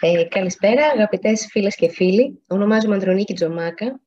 Ε, 0.00 0.24
καλησπέρα, 0.24 0.86
αγαπητές 0.86 1.46
φίλες 1.50 1.74
και 1.74 1.88
φίλοι. 1.88 2.42
Ονομάζομαι 2.46 2.94
Αντρονίκη 2.94 3.34
Τζομάκα 3.34 4.00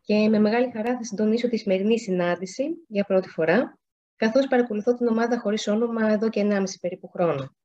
και 0.00 0.28
με 0.28 0.38
μεγάλη 0.38 0.70
χαρά 0.70 0.96
θα 0.96 1.04
συντονίσω 1.04 1.48
τη 1.48 1.56
σημερινή 1.56 1.98
συνάντηση 1.98 2.64
για 2.88 3.04
πρώτη 3.04 3.28
φορά, 3.28 3.78
καθώς 4.16 4.46
παρακολουθώ 4.46 4.94
την 4.94 5.06
ομάδα 5.06 5.38
χωρίς 5.38 5.66
όνομα 5.66 6.12
εδώ 6.12 6.28
και 6.28 6.46
1,5 6.50 6.62
περίπου 6.80 7.08
χρόνο. 7.08 7.56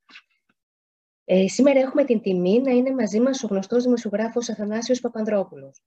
Ε, 1.25 1.47
σήμερα 1.47 1.79
έχουμε 1.79 2.03
την 2.03 2.21
τιμή 2.21 2.61
να 2.61 2.71
είναι 2.71 2.91
μαζί 2.91 3.19
μας 3.19 3.43
ο 3.43 3.47
γνωστός 3.47 3.83
δημοσιογράφος 3.83 4.49
Αθανάσιος 4.49 4.99
Παπανδρόπουλος. 4.99 5.81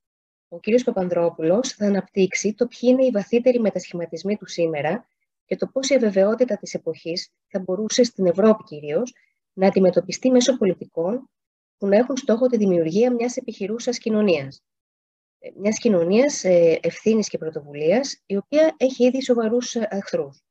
Ο 0.47 0.59
κύριος 0.59 0.83
Παπανδρόπουλος 0.83 1.69
θα 1.69 1.85
αναπτύξει 1.85 2.53
το 2.53 2.67
ποιοι 2.67 2.89
είναι 2.93 3.05
οι 3.05 3.11
βαθύτεροι 3.11 3.59
μετασχηματισμοί 3.59 4.37
του 4.37 4.47
σήμερα 4.47 5.07
και 5.45 5.55
το 5.55 5.67
πώς 5.67 5.89
η 5.89 5.95
αβεβαιότητα 5.95 6.57
της 6.57 6.73
εποχής 6.73 7.29
θα 7.47 7.59
μπορούσε 7.59 8.03
στην 8.03 8.25
Ευρώπη 8.25 8.63
κυρίως 8.63 9.13
να 9.57 9.67
αντιμετωπιστεί 9.67 10.31
μέσω 10.31 10.57
πολιτικών 10.57 11.29
που 11.77 11.87
να 11.87 11.97
έχουν 11.97 12.17
στόχο 12.17 12.47
τη 12.47 12.57
δημιουργία 12.57 13.13
μιας 13.13 13.37
επιχειρούσας 13.37 13.97
κοινωνίας. 13.97 14.63
Ε, 15.39 15.49
μιας 15.55 15.79
κοινωνίας 15.79 16.43
ε, 16.43 16.79
ευθύνης 16.81 17.29
και 17.29 17.37
πρωτοβουλίας, 17.37 18.21
η 18.25 18.37
οποία 18.37 18.75
έχει 18.77 19.05
ήδη 19.05 19.21
σοβαρούς 19.21 19.75
εχθρούς. 19.75 20.41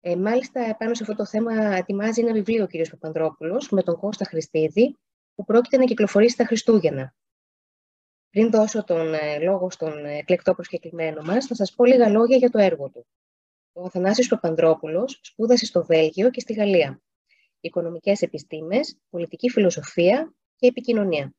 Ε, 0.00 0.16
μάλιστα, 0.16 0.60
επάνω 0.60 0.94
σε 0.94 1.02
αυτό 1.02 1.14
το 1.14 1.26
θέμα 1.26 1.52
ετοιμάζει 1.54 2.20
ένα 2.20 2.32
βιβλίο 2.32 2.64
ο 2.64 2.66
κ. 2.66 2.88
Παπανδρόπουλος 2.90 3.70
με 3.70 3.82
τον 3.82 3.96
Κώστα 3.96 4.24
Χριστίδη, 4.24 4.98
που 5.34 5.44
πρόκειται 5.44 5.76
να 5.76 5.84
κυκλοφορήσει 5.84 6.36
τα 6.36 6.44
Χριστούγεννα. 6.44 7.14
Πριν 8.30 8.50
δώσω 8.50 8.84
τον 8.84 9.14
ε, 9.14 9.38
λόγο 9.38 9.70
στον 9.70 10.04
εκλεκτό 10.04 10.54
προσκεκλημένο 10.54 11.22
μας, 11.22 11.46
θα 11.46 11.54
σας 11.54 11.74
πω 11.74 11.84
λίγα 11.84 12.08
λόγια 12.08 12.36
για 12.36 12.50
το 12.50 12.58
έργο 12.58 12.88
του. 12.90 13.06
Ο 13.72 13.84
Αθανάσιος 13.84 14.28
Παπανδρόπουλος 14.28 15.20
σπούδασε 15.22 15.66
στο 15.66 15.84
Βέλγιο 15.84 16.30
και 16.30 16.40
στη 16.40 16.52
Γαλλία. 16.52 17.00
Οικονομικές 17.60 18.22
επιστήμες, 18.22 18.98
πολιτική 19.10 19.50
φιλοσοφία 19.50 20.34
και 20.56 20.66
επικοινωνία. 20.66 21.34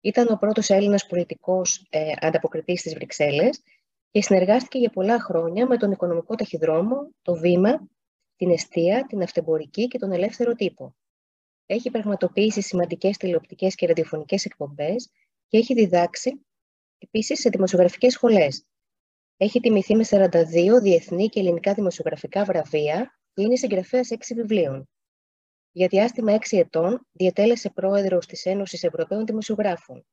Ήταν 0.00 0.28
ο 0.30 0.36
πρώτος 0.36 0.70
Έλληνας 0.70 1.06
πολιτικός 1.06 1.86
ε, 1.90 2.12
ανταποκριτής 2.20 2.80
στις 2.80 2.94
Βρυξέλλες 2.94 3.62
και 4.10 4.22
συνεργάστηκε 4.22 4.78
για 4.78 4.90
πολλά 4.90 5.20
χρόνια 5.20 5.66
με 5.66 5.76
τον 5.76 5.90
οικονομικό 5.90 6.34
ταχυδρόμο, 6.34 7.10
το 7.22 7.34
Βήμα, 7.34 7.88
την 8.36 8.50
Εστία, 8.50 9.06
την 9.08 9.22
Αυτεμπορική 9.22 9.88
και 9.88 9.98
τον 9.98 10.12
Ελεύθερο 10.12 10.52
Τύπο. 10.52 10.94
Έχει 11.66 11.90
πραγματοποιήσει 11.90 12.60
σημαντικές 12.62 13.16
τηλεοπτικές 13.16 13.74
και 13.74 13.86
ραδιοφωνικές 13.86 14.44
εκπομπές 14.44 15.10
και 15.48 15.58
έχει 15.58 15.74
διδάξει 15.74 16.46
επίσης 16.98 17.40
σε 17.40 17.48
δημοσιογραφικές 17.48 18.12
σχολές. 18.12 18.66
Έχει 19.36 19.60
τιμηθεί 19.60 19.96
με 19.96 20.04
42 20.08 20.80
διεθνή 20.82 21.28
και 21.28 21.40
ελληνικά 21.40 21.74
δημοσιογραφικά 21.74 22.44
βραβεία 22.44 23.18
και 23.32 23.42
είναι 23.42 23.56
συγγραφέας 23.56 24.08
6 24.10 24.34
βιβλίων. 24.34 24.88
Για 25.74 25.86
διάστημα 25.86 26.38
6 26.50 26.58
ετών 26.58 27.06
διατέλεσε 27.12 27.70
πρόεδρος 27.70 28.26
της 28.26 28.44
Ένωσης 28.46 28.82
Ευρωπαίων 28.82 29.26
Δημοσιογράφων, 29.26 30.06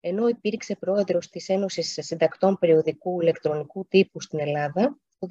ενώ 0.00 0.28
υπήρξε 0.28 0.76
πρόεδρος 0.76 1.28
της 1.28 1.48
Ένωσης 1.48 1.98
Συντακτών 2.00 2.58
Περιοδικού 2.58 3.20
Ηλεκτρονικού 3.20 3.86
Τύπου 3.88 4.20
στην 4.20 4.40
Ελλάδα 4.40 4.98
το 5.18 5.26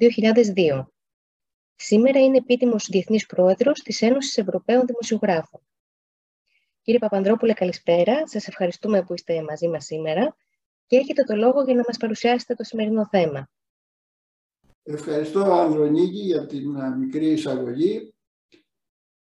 2002. 0.54 0.86
Σήμερα 1.74 2.18
είναι 2.18 2.36
επίτιμος 2.36 2.86
διεθνής 2.90 3.26
πρόεδρος 3.26 3.80
της 3.80 4.02
Ένωσης 4.02 4.38
Ευρωπαίων 4.38 4.86
Δημοσιογράφων. 4.86 5.60
Κύριε 6.82 6.98
Παπανδρόπουλε, 6.98 7.52
καλησπέρα. 7.52 8.28
Σας 8.28 8.46
ευχαριστούμε 8.48 9.02
που 9.02 9.14
είστε 9.14 9.42
μαζί 9.42 9.68
μας 9.68 9.84
σήμερα 9.84 10.36
και 10.86 10.96
έχετε 10.96 11.22
το 11.22 11.36
λόγο 11.36 11.62
για 11.62 11.74
να 11.74 11.82
μας 11.86 11.96
παρουσιάσετε 11.96 12.54
το 12.54 12.64
σημερινό 12.64 13.06
θέμα. 13.06 13.50
Ευχαριστώ, 14.82 15.40
Ανδρονίκη, 15.40 16.18
για 16.18 16.46
την 16.46 16.70
μικρή 16.98 17.26
εισαγωγή 17.26 18.14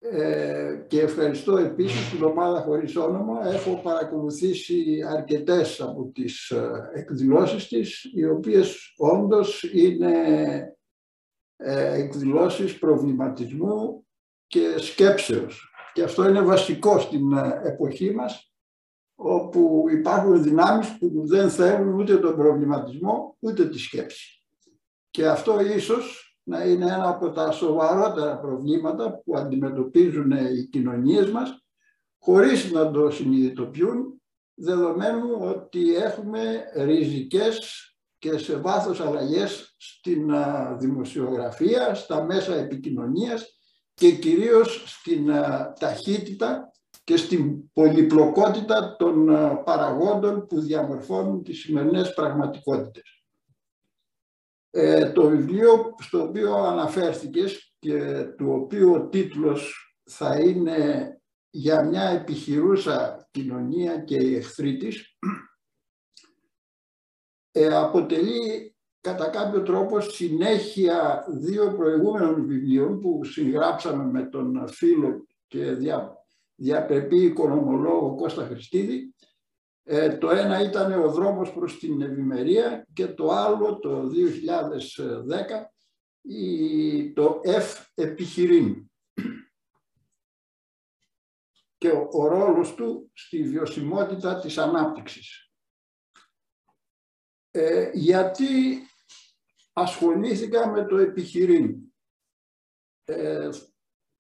ε, 0.05 0.85
και 0.89 1.01
ευχαριστώ 1.01 1.57
επίσης 1.57 2.11
την 2.11 2.23
ομάδα 2.23 2.61
χωρίς 2.61 2.97
όνομα. 2.97 3.47
Έχω 3.47 3.81
παρακολουθήσει 3.83 5.03
αρκετές 5.09 5.81
από 5.81 6.11
τις 6.15 6.51
ε, 6.51 6.91
εκδηλώσεις 6.95 7.69
της, 7.69 8.11
οι 8.15 8.27
οποίες 8.27 8.95
όντως 8.97 9.63
είναι 9.63 10.17
ε, 11.57 11.95
εκδηλώσεις 11.95 12.79
προβληματισμού 12.79 14.07
και 14.47 14.79
σκέψεως. 14.79 15.73
Και 15.93 16.03
αυτό 16.03 16.29
είναι 16.29 16.43
βασικό 16.43 16.99
στην 16.99 17.33
εποχή 17.65 18.15
μας, 18.15 18.53
όπου 19.15 19.85
υπάρχουν 19.91 20.43
δυνάμεις 20.43 20.99
που 20.99 21.27
δεν 21.27 21.51
θέλουν 21.51 22.01
ούτε 22.01 22.17
τον 22.17 22.37
προβληματισμό, 22.37 23.37
ούτε 23.39 23.69
τη 23.69 23.79
σκέψη. 23.79 24.43
Και 25.11 25.27
αυτό 25.27 25.61
ίσως 25.61 26.32
να 26.43 26.65
είναι 26.65 26.85
ένα 26.85 27.09
από 27.09 27.31
τα 27.31 27.51
σοβαρότερα 27.51 28.39
προβλήματα 28.39 29.23
που 29.25 29.37
αντιμετωπίζουν 29.37 30.31
οι 30.31 30.69
κοινωνίες 30.71 31.31
μας 31.31 31.65
χωρίς 32.19 32.71
να 32.73 32.91
το 32.91 33.11
συνειδητοποιούν 33.11 34.21
δεδομένου 34.55 35.29
ότι 35.41 35.95
έχουμε 35.95 36.65
ριζικές 36.77 37.87
και 38.19 38.39
σε 38.39 38.57
βάθος 38.57 39.01
αλλαγές 39.01 39.75
στην 39.79 40.31
δημοσιογραφία, 40.79 41.95
στα 41.95 42.25
μέσα 42.25 42.55
επικοινωνίας 42.55 43.59
και 43.95 44.11
κυρίως 44.11 44.85
στην 44.87 45.27
ταχύτητα 45.79 46.73
και 47.05 47.17
στην 47.17 47.73
πολυπλοκότητα 47.73 48.97
των 48.99 49.27
παραγόντων 49.65 50.47
που 50.47 50.61
διαμορφώνουν 50.61 51.43
τις 51.43 51.61
σημερινές 51.61 52.15
πραγματικότητες. 52.15 53.12
Ε, 54.75 55.13
το 55.13 55.29
βιβλίο 55.29 55.95
στο 55.99 56.23
οποίο 56.23 56.55
αναφέρθηκες 56.55 57.75
και 57.79 58.25
του 58.25 58.53
οποίου 58.53 58.93
ο 58.93 59.09
τίτλος 59.09 59.95
θα 60.05 60.39
είναι 60.39 61.07
«Για 61.51 61.85
μια 61.85 62.03
επιχειρούσα 62.03 63.29
κοινωνία 63.31 63.99
και 63.99 64.17
η 64.17 64.35
εχθρή 64.35 64.77
της», 64.77 65.19
ε, 67.53 67.77
αποτελεί 67.77 68.77
κατά 69.01 69.29
κάποιο 69.29 69.63
τρόπο 69.63 70.01
συνέχεια 70.01 71.25
δύο 71.29 71.75
προηγούμενων 71.77 72.47
βιβλίων 72.47 73.01
που 73.01 73.25
συγγράψαμε 73.25 74.05
με 74.05 74.23
τον 74.23 74.69
φίλο 74.69 75.27
και 75.47 75.73
δια, 75.73 76.17
διαπρεπή 76.55 77.23
οικονομολόγο 77.23 78.15
Κώστα 78.15 78.45
Χριστίδη. 78.45 79.15
Ε, 79.85 80.17
το 80.17 80.31
ένα 80.31 80.63
ήταν 80.63 80.93
ο 80.93 81.11
δρόμος 81.11 81.53
προς 81.53 81.79
την 81.79 82.03
ευημερία 82.03 82.82
και 82.93 83.07
το 83.07 83.31
άλλο 83.31 83.79
το 83.79 84.11
2010 84.11 85.65
η, 86.23 87.13
το 87.13 87.41
F 87.45 87.85
επιχειρήν 87.95 88.91
και 91.79 91.91
ο, 91.91 92.09
ο 92.13 92.27
ρόλος 92.27 92.75
του 92.75 93.11
στη 93.15 93.43
βιωσιμότητα 93.43 94.41
της 94.41 94.59
ανάπτυξης. 94.59 95.51
Ε, 97.51 97.91
γιατί 97.95 98.81
ασχολήθηκα 99.73 100.71
με 100.71 100.87
το 100.87 100.97
επιχειρήν. 100.97 101.77
Ε, 103.05 103.49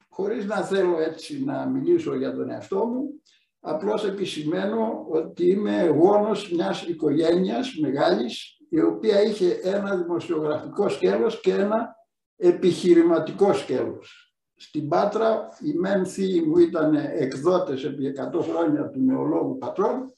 χωρίς 0.08 0.44
να 0.44 0.64
θέλω 0.64 1.00
έτσι 1.00 1.44
να 1.44 1.66
μιλήσω 1.66 2.16
για 2.16 2.34
τον 2.34 2.50
εαυτό 2.50 2.86
μου, 2.86 3.22
Απλώς 3.64 4.04
επισημαίνω 4.04 5.06
ότι 5.08 5.46
είμαι 5.46 5.86
γόνος 5.86 6.52
μιας 6.52 6.82
οικογένειας 6.82 7.74
μεγάλης 7.74 8.61
η 8.72 8.80
οποία 8.80 9.22
είχε 9.22 9.52
ένα 9.62 9.96
δημοσιογραφικό 9.96 10.88
σκέλος 10.88 11.40
και 11.40 11.52
ένα 11.52 11.94
επιχειρηματικό 12.36 13.54
σκέλος. 13.54 14.36
Στην 14.54 14.88
Πάτρα 14.88 15.48
οι 15.60 15.72
μεν 15.72 16.06
μου 16.46 16.58
ήταν 16.58 16.94
εκδότες 16.94 17.84
επί 17.84 18.12
100 18.34 18.40
χρόνια 18.40 18.90
του 18.90 19.00
νεολόγου 19.00 19.58
πατρών, 19.58 20.14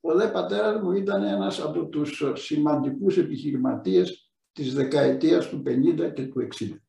ο 0.00 0.14
δε 0.14 0.28
πατέρας 0.28 0.82
μου 0.82 0.92
ήταν 0.92 1.22
ένας 1.22 1.60
από 1.60 1.86
τους 1.86 2.22
σημαντικούς 2.34 3.16
επιχειρηματίες 3.16 4.32
της 4.52 4.74
δεκαετίας 4.74 5.48
του 5.48 5.62
50 5.66 6.12
και 6.14 6.26
του 6.26 6.40
60. 6.40 6.80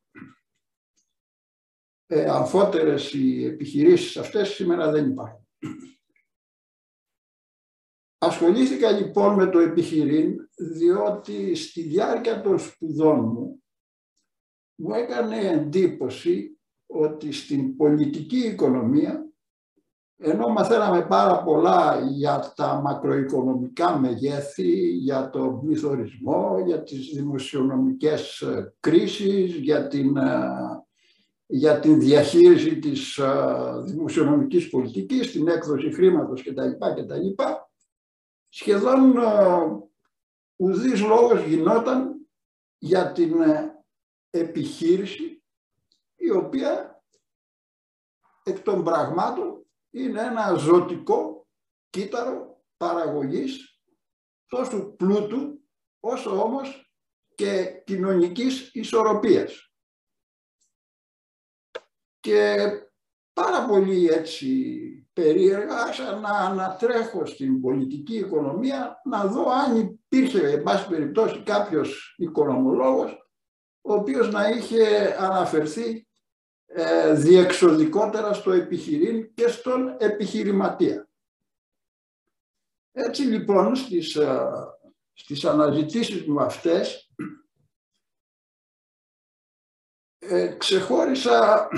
Ε, 2.06 2.30
αμφότερες 2.30 3.12
οι 3.12 3.44
επιχειρήσεις 3.44 4.16
αυτές 4.16 4.48
σήμερα 4.48 4.90
δεν 4.90 5.10
υπάρχουν. 5.10 5.48
Ασχολήθηκα 8.40 8.90
λοιπόν 8.90 9.34
με 9.34 9.46
το 9.46 9.58
επιχειρήν 9.58 10.36
διότι 10.56 11.54
στη 11.54 11.82
διάρκεια 11.82 12.40
των 12.40 12.58
σπουδών 12.58 13.20
μου 13.20 13.62
μου 14.74 14.94
έκανε 14.94 15.36
εντύπωση 15.36 16.58
ότι 16.86 17.32
στην 17.32 17.76
πολιτική 17.76 18.38
οικονομία 18.38 19.26
ενώ 20.16 20.48
μαθαίναμε 20.48 21.06
πάρα 21.06 21.42
πολλά 21.42 22.00
για 22.10 22.52
τα 22.56 22.80
μακροοικονομικά 22.84 23.98
μεγέθη, 23.98 24.88
για 24.88 25.30
τον 25.30 25.60
πληθωρισμό, 25.60 26.62
για 26.66 26.82
τις 26.82 27.08
δημοσιονομικές 27.14 28.44
κρίσεις, 28.80 29.54
για 29.54 29.88
την, 29.88 30.16
για 31.46 31.80
την 31.80 32.00
διαχείριση 32.00 32.78
της 32.78 33.20
δημοσιονομικής 33.84 34.68
πολιτικής, 34.68 35.32
την 35.32 35.48
έκδοση 35.48 35.92
χρήματος 35.92 36.42
κτλ. 36.42 36.70
κτλ 36.78 37.42
σχεδόν 38.58 39.16
ε, 39.16 39.82
ουδής 40.56 41.00
λόγος 41.00 41.42
γινόταν 41.44 42.28
για 42.78 43.12
την 43.12 43.40
ε, 43.40 43.84
επιχείρηση 44.30 45.42
η 46.16 46.30
οποία 46.30 47.02
εκ 48.42 48.60
των 48.60 48.84
πραγμάτων 48.84 49.66
είναι 49.90 50.20
ένα 50.20 50.54
ζωτικό 50.54 51.48
κύτταρο 51.90 52.62
παραγωγής 52.76 53.80
τόσο 54.46 54.84
πλούτου 54.84 55.60
όσο 56.00 56.42
όμως 56.42 56.92
και 57.34 57.82
κοινωνικής 57.84 58.74
ισορροπίας. 58.74 59.72
Και 62.20 62.68
πάρα 63.32 63.66
πολύ 63.66 64.06
έτσι 64.06 65.07
περίεργα 65.20 65.92
σαν 65.92 66.20
να 66.20 66.30
ανατρέχω 66.30 67.26
στην 67.26 67.60
πολιτική 67.60 68.16
οικονομία 68.16 69.00
να 69.04 69.24
δω 69.26 69.50
αν 69.50 69.76
υπήρχε, 69.76 70.48
εν 70.48 70.62
πάση 70.62 70.88
περιπτώσει, 70.88 71.42
κάποιος 71.42 72.14
οικονομολόγος 72.18 73.28
ο 73.80 73.94
οποίος 73.94 74.30
να 74.30 74.48
είχε 74.48 75.14
αναφερθεί 75.18 76.08
ε, 76.66 77.14
διεξοδικότερα 77.14 78.32
στο 78.32 78.52
επιχειρήν 78.52 79.34
και 79.34 79.48
στον 79.48 79.96
επιχειρηματία. 79.98 81.08
Έτσι 82.92 83.22
λοιπόν 83.22 83.76
στις, 83.76 84.16
ε, 84.16 84.50
στις 85.12 85.44
αναζητήσεις 85.44 86.26
μου 86.26 86.40
αυτές 86.40 87.12
ε, 90.18 90.54
ξεχώρισα 90.58 91.68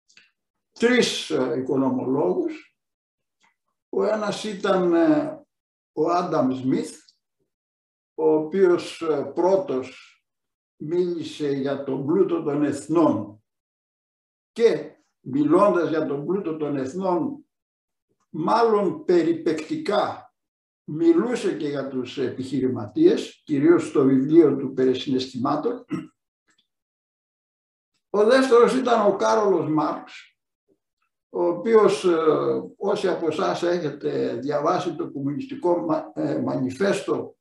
τρεις 0.80 1.30
ε, 1.30 1.54
οικονομολόγους. 1.58 2.69
Ο 3.92 4.04
ένας 4.04 4.44
ήταν 4.44 4.94
ε, 4.94 5.44
ο 5.92 6.10
Άνταμ 6.10 6.52
Σμιθ, 6.52 6.98
ο 8.14 8.34
οποίος 8.34 9.04
πρώτος 9.34 10.14
μίλησε 10.76 11.48
για 11.48 11.84
τον 11.84 12.06
πλούτο 12.06 12.42
των 12.42 12.64
εθνών 12.64 13.42
και 14.52 14.96
μιλώντας 15.20 15.88
για 15.88 16.06
τον 16.06 16.26
πλούτο 16.26 16.56
των 16.56 16.76
εθνών 16.76 17.44
μάλλον 18.28 19.04
περιπεκτικά 19.04 20.34
μιλούσε 20.84 21.56
και 21.56 21.68
για 21.68 21.88
τους 21.88 22.18
επιχειρηματίες, 22.18 23.42
κυρίως 23.44 23.86
στο 23.86 24.04
βιβλίο 24.04 24.56
του 24.56 24.72
Περισυναισθημάτων. 24.72 25.84
Ο 28.10 28.24
δεύτερος 28.24 28.74
ήταν 28.74 29.06
ο 29.06 29.16
Κάρολος 29.16 29.70
Μάρξ, 29.70 30.29
ο 31.30 31.44
οποίος 31.44 32.04
ε, 32.04 32.16
όσοι 32.76 33.08
από 33.08 33.26
εσάς 33.26 33.62
έχετε 33.62 34.38
διαβάσει 34.40 34.94
το 34.94 35.10
κομμουνιστικό 35.10 35.86
ε, 36.14 36.38
μανιφέστο 36.38 37.34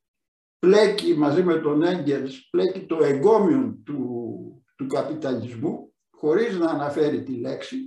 πλέκει 0.60 1.18
μαζί 1.18 1.44
με 1.44 1.56
τον 1.56 1.84
Έγκελς, 1.84 2.50
πλέκει 2.50 2.86
το 2.86 3.04
εγκόμιον 3.04 3.84
του, 3.86 4.64
του 4.76 4.88
καπιταλισμού, 4.88 5.94
χωρίς 6.10 6.58
να 6.58 6.70
αναφέρει 6.70 7.24
τη 7.24 7.32
λέξη, 7.32 7.78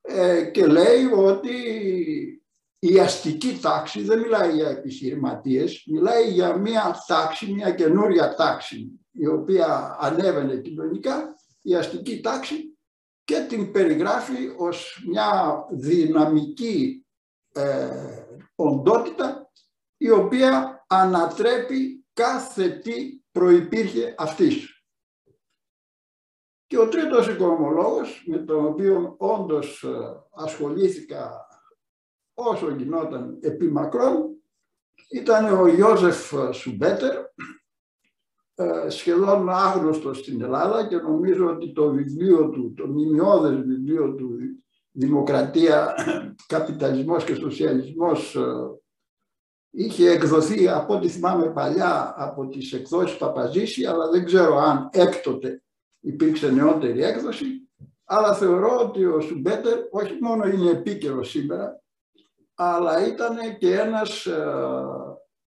ε, 0.00 0.44
και 0.44 0.66
λέει 0.66 1.04
ότι 1.16 1.52
η 2.78 3.00
αστική 3.00 3.58
τάξη 3.62 4.02
δεν 4.02 4.20
μιλάει 4.20 4.54
για 4.54 4.68
επιχειρηματίες, 4.68 5.84
μιλάει 5.86 6.30
για 6.30 6.56
μια 6.56 7.04
τάξη, 7.06 7.52
μια 7.52 7.70
καινούρια 7.70 8.34
τάξη, 8.34 9.00
η 9.12 9.26
οποία 9.26 9.96
ανέβαινε 10.00 10.56
κοινωνικά, 10.56 11.34
η 11.62 11.74
αστική 11.74 12.20
τάξη, 12.20 12.75
και 13.26 13.46
την 13.48 13.72
περιγράφει 13.72 14.54
ως 14.56 15.04
μια 15.08 15.66
δυναμική 15.70 17.06
ε, 17.52 18.24
οντότητα, 18.54 19.50
η 19.96 20.10
οποία 20.10 20.84
ανατρέπει 20.86 22.06
κάθε 22.12 22.68
τι 22.68 23.20
προϋπήρχε 23.32 24.14
αυτής. 24.18 24.84
Και 26.66 26.78
ο 26.78 26.88
τρίτος 26.88 27.28
οικονομολόγος, 27.28 28.24
με 28.26 28.38
τον 28.38 28.66
οποίο 28.66 29.14
όντως 29.18 29.82
ε, 29.82 30.22
ασχολήθηκα 30.30 31.46
όσο 32.34 32.70
γινόταν 32.70 33.38
επί 33.42 33.68
μακρόν, 33.70 34.42
ήταν 35.10 35.60
ο 35.60 35.66
Ιώζεφ 35.66 36.32
Σουμπέτερ, 36.52 37.14
ε, 37.14 37.24
σχεδόν 38.88 39.48
άγνωστο 39.48 40.14
στην 40.14 40.42
Ελλάδα 40.42 40.86
και 40.86 40.96
νομίζω 40.96 41.46
ότι 41.46 41.72
το 41.72 41.90
βιβλίο 41.90 42.48
του, 42.48 42.74
το 42.76 42.86
μνημειώδες 42.86 43.56
βιβλίο 43.56 44.14
του 44.14 44.38
«Δημοκρατία, 44.90 45.94
Καπιταλισμός 46.46 47.24
και 47.24 47.34
Σοσιαλισμός» 47.34 48.36
ε, 48.36 48.42
είχε 49.70 50.10
εκδοθεί 50.10 50.68
από 50.68 50.94
ό,τι 50.94 51.08
θυμάμαι 51.08 51.50
παλιά 51.50 52.14
από 52.16 52.46
τις 52.48 52.72
εκδόσεις 52.72 53.16
Παπαζήση, 53.16 53.84
αλλά 53.84 54.10
δεν 54.10 54.24
ξέρω 54.24 54.56
αν 54.56 54.88
έκτοτε 54.92 55.62
υπήρξε 56.00 56.50
νεότερη 56.50 57.02
έκδοση, 57.02 57.46
αλλά 58.04 58.34
θεωρώ 58.34 58.78
ότι 58.80 59.04
ο 59.04 59.20
Σουμπέτερ 59.20 59.78
όχι 59.90 60.18
μόνο 60.20 60.46
είναι 60.46 60.70
επίκαιρος 60.70 61.30
σήμερα, 61.30 61.82
αλλά 62.54 63.06
ήταν 63.06 63.58
και 63.58 63.74
ένας 63.74 64.26
ε, 64.26 64.44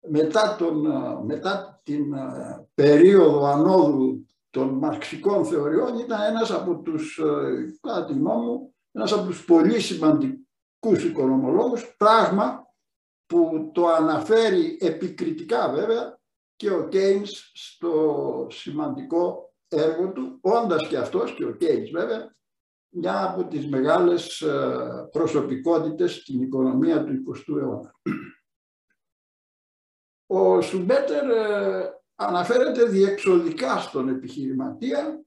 μετά, 0.10 0.56
τον, 0.56 0.86
ε, 0.86 1.24
μετά 1.24 1.82
την 1.84 2.14
ε, 2.14 2.68
περίοδο 2.74 3.46
ανόδου 3.46 4.26
των 4.50 4.70
μαρξικών 4.70 5.46
θεωριών 5.46 5.98
ήταν 6.00 6.22
ένας 6.22 6.52
από 6.52 6.76
τους, 6.82 7.20
κατά 7.82 8.06
τη 8.06 8.14
γνώμη 8.14 8.46
μου, 8.46 8.74
ένας 8.92 9.12
από 9.12 9.26
τους 9.28 9.46
πολύ 9.46 9.80
σημαντικούς 9.80 11.04
οικονομολόγους, 11.04 11.96
πράγμα 11.98 12.68
που 13.26 13.72
το 13.74 13.88
αναφέρει 13.88 14.78
επικριτικά 14.80 15.70
βέβαια 15.70 16.20
και 16.56 16.72
ο 16.72 16.88
Κέινς 16.88 17.52
στο 17.54 18.48
σημαντικό 18.50 19.54
έργο 19.68 20.12
του, 20.12 20.38
όντας 20.42 20.88
και 20.88 20.98
αυτός 20.98 21.34
και 21.34 21.46
ο 21.46 21.52
Κέινς 21.52 21.90
βέβαια, 21.90 22.36
μια 22.90 23.24
από 23.24 23.44
τις 23.44 23.68
μεγάλες 23.68 24.42
ε, 24.42 25.10
προσωπικότητες 25.12 26.16
στην 26.16 26.42
οικονομία 26.42 27.04
του 27.04 27.14
20ου 27.14 27.58
αιώνα. 27.58 27.94
Ο 30.34 30.62
Σουμπέτερ 30.62 31.30
ε, 31.30 31.90
αναφέρεται 32.16 32.84
διεξοδικά 32.84 33.80
στον 33.80 34.10
επιχειρηματία 34.10 35.26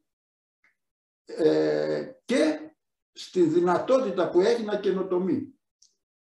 ε, 1.24 2.12
και 2.24 2.70
στη 3.12 3.42
δυνατότητα 3.42 4.30
που 4.30 4.40
έχει 4.40 4.62
να 4.62 4.76
καινοτομεί. 4.76 5.54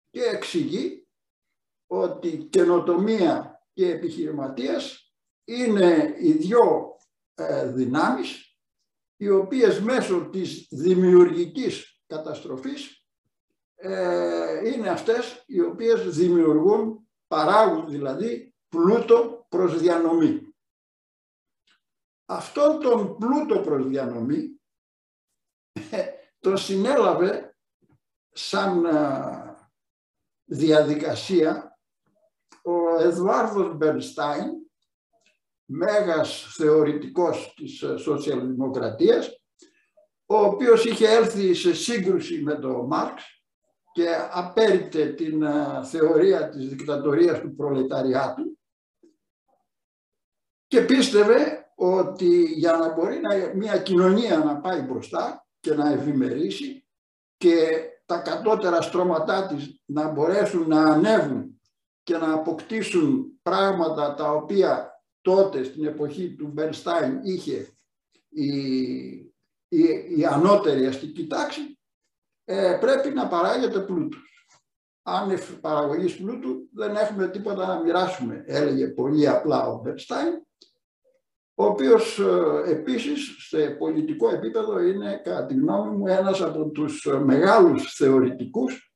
Και 0.10 0.22
εξηγεί 0.24 1.08
ότι 1.88 2.38
καινοτομία 2.38 3.64
και 3.74 3.90
επιχειρηματίας 3.92 5.14
είναι 5.44 6.16
οι 6.20 6.32
δυο 6.32 6.96
ε, 7.36 7.68
δυνάμεις 7.68 8.58
οι 9.18 9.30
οποίες 9.30 9.80
μέσω 9.80 10.30
της 10.30 10.68
δημιουργικής 10.72 12.02
καταστροφής 12.08 13.08
ε, 13.76 14.72
είναι 14.74 14.90
αυτές 14.90 15.44
οι 15.46 15.62
οποίες 15.62 16.16
δημιουργούν, 16.16 17.08
παράγουν 17.28 17.90
δηλαδή 17.90 18.53
πλούτο 18.74 19.46
προς 19.50 19.80
διανομή. 19.80 20.56
Αυτόν 22.26 22.80
τον 22.80 23.18
πλούτο 23.18 23.60
προς 23.60 23.88
διανομή 23.88 24.62
ε, 25.92 26.06
τον 26.40 26.58
συνέλαβε 26.58 27.58
σαν 28.32 28.86
διαδικασία 30.46 31.78
ο 32.64 33.02
Εδουάρδος 33.02 33.78
Μπερνστάιν, 33.78 34.52
μέγας 35.66 36.54
θεωρητικός 36.56 37.54
της 37.56 37.82
ε, 37.82 37.98
σοσιαλδημοκρατίας, 37.98 39.42
ο 40.26 40.36
οποίος 40.36 40.86
είχε 40.86 41.10
έλθει 41.10 41.54
σε 41.54 41.74
σύγκρουση 41.74 42.42
με 42.42 42.56
τον 42.56 42.88
Μάρξ 42.88 43.24
και 43.92 44.08
απέριτε 44.32 45.14
την 45.14 45.44
ε, 45.44 45.84
θεωρία 45.84 46.50
της 46.50 46.70
δικτατορίας 46.70 47.40
του 47.40 47.56
προλεταριάτου 47.56 48.53
και 50.74 50.82
πίστευε 50.82 51.72
ότι 51.76 52.44
για 52.44 52.72
να 52.72 52.94
μπορεί 52.94 53.20
να, 53.20 53.54
μια 53.56 53.78
κοινωνία 53.78 54.38
να 54.38 54.58
πάει 54.58 54.82
μπροστά 54.82 55.48
και 55.60 55.74
να 55.74 55.92
ευημερήσει 55.92 56.86
και 57.38 57.56
τα 58.06 58.18
κατώτερα 58.18 58.82
στρώματά 58.82 59.48
της 59.48 59.82
να 59.86 60.08
μπορέσουν 60.08 60.68
να 60.68 60.84
ανέβουν 60.84 61.62
και 62.04 62.18
να 62.18 62.34
αποκτήσουν 62.34 63.40
πράγματα 63.42 64.14
τα 64.14 64.32
οποία 64.32 65.02
τότε 65.22 65.64
στην 65.64 65.86
εποχή 65.86 66.36
του 66.36 66.48
Μπερνστάιν 66.48 67.20
είχε 67.24 67.68
η, 68.30 68.58
η, 69.68 69.84
η 70.18 70.26
ανώτερη 70.26 70.86
αστική 70.86 71.28
τάξη, 71.28 71.80
ε, 72.46 72.78
πρέπει 72.80 73.10
να 73.10 73.28
παράγεται 73.28 73.80
πλούτος. 73.80 74.33
Αν 75.04 75.38
παραγωγή 75.62 76.14
πλούτου 76.14 76.70
δεν 76.74 76.96
έχουμε 76.96 77.28
τίποτα 77.28 77.68
να 77.68 77.82
μοιράσουμε, 77.82 78.44
έλεγε 78.48 78.88
πολύ 78.88 79.28
απλά 79.28 79.68
ο 79.68 79.82
Μπερνστάιν, 79.84 80.34
ο 81.56 81.66
οποίος 81.66 82.20
ε, 82.20 82.72
επίσης 82.72 83.48
σε 83.48 83.70
πολιτικό 83.70 84.30
επίπεδο 84.30 84.80
είναι 84.80 85.22
κατά 85.24 85.46
τη 85.46 85.54
γνώμη 85.54 85.98
μου 85.98 86.08
ένας 86.08 86.42
από 86.42 86.70
τους 86.70 87.08
μεγάλους 87.24 87.94
θεωρητικούς. 87.96 88.94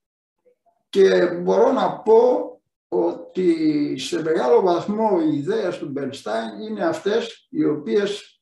Και 0.90 1.28
μπορώ 1.28 1.72
να 1.72 2.00
πω 2.00 2.52
ότι 2.88 3.98
σε 3.98 4.22
μεγάλο 4.22 4.62
βαθμό 4.62 5.20
οι 5.26 5.38
ιδέες 5.38 5.78
του 5.78 5.90
Μπερνστάιν 5.90 6.60
είναι 6.60 6.86
αυτές 6.86 7.48
οι 7.50 7.66
οποίες 7.66 8.42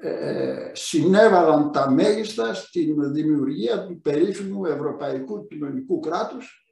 ε, 0.00 0.70
συνέβαλαν 0.72 1.72
τα 1.72 1.90
μέγιστα 1.90 2.54
στην 2.54 3.12
δημιουργία 3.12 3.86
του 3.86 4.00
περίφημου 4.00 4.64
Ευρωπαϊκού 4.64 5.46
Κοινωνικού 5.46 6.00
Κράτους 6.00 6.67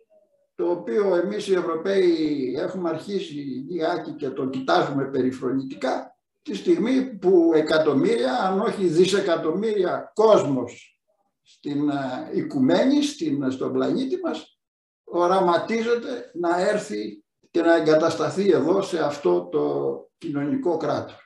το 0.56 0.70
οποίο 0.70 1.14
εμείς 1.14 1.48
οι 1.48 1.54
Ευρωπαίοι 1.54 2.54
έχουμε 2.58 2.88
αρχίσει 2.88 3.34
λιγάκι 3.68 4.10
και 4.10 4.30
το 4.30 4.48
κοιτάζουμε 4.48 5.04
περιφρονητικά 5.04 6.16
τη 6.42 6.54
στιγμή 6.54 7.16
που 7.16 7.52
εκατομμύρια, 7.54 8.34
αν 8.34 8.60
όχι 8.60 8.86
δισεκατομμύρια 8.86 10.12
κόσμος 10.14 11.00
στην 11.42 11.88
ε, 11.88 12.30
οικουμένη, 12.32 13.02
στην, 13.02 13.50
στον 13.50 13.72
πλανήτη 13.72 14.20
μας, 14.20 14.60
οραματίζεται 15.04 16.30
να 16.34 16.60
έρθει 16.60 17.24
και 17.50 17.60
να 17.62 17.76
εγκατασταθεί 17.76 18.50
εδώ 18.50 18.82
σε 18.82 19.04
αυτό 19.04 19.48
το 19.48 20.10
κοινωνικό 20.18 20.76
κράτος. 20.76 21.20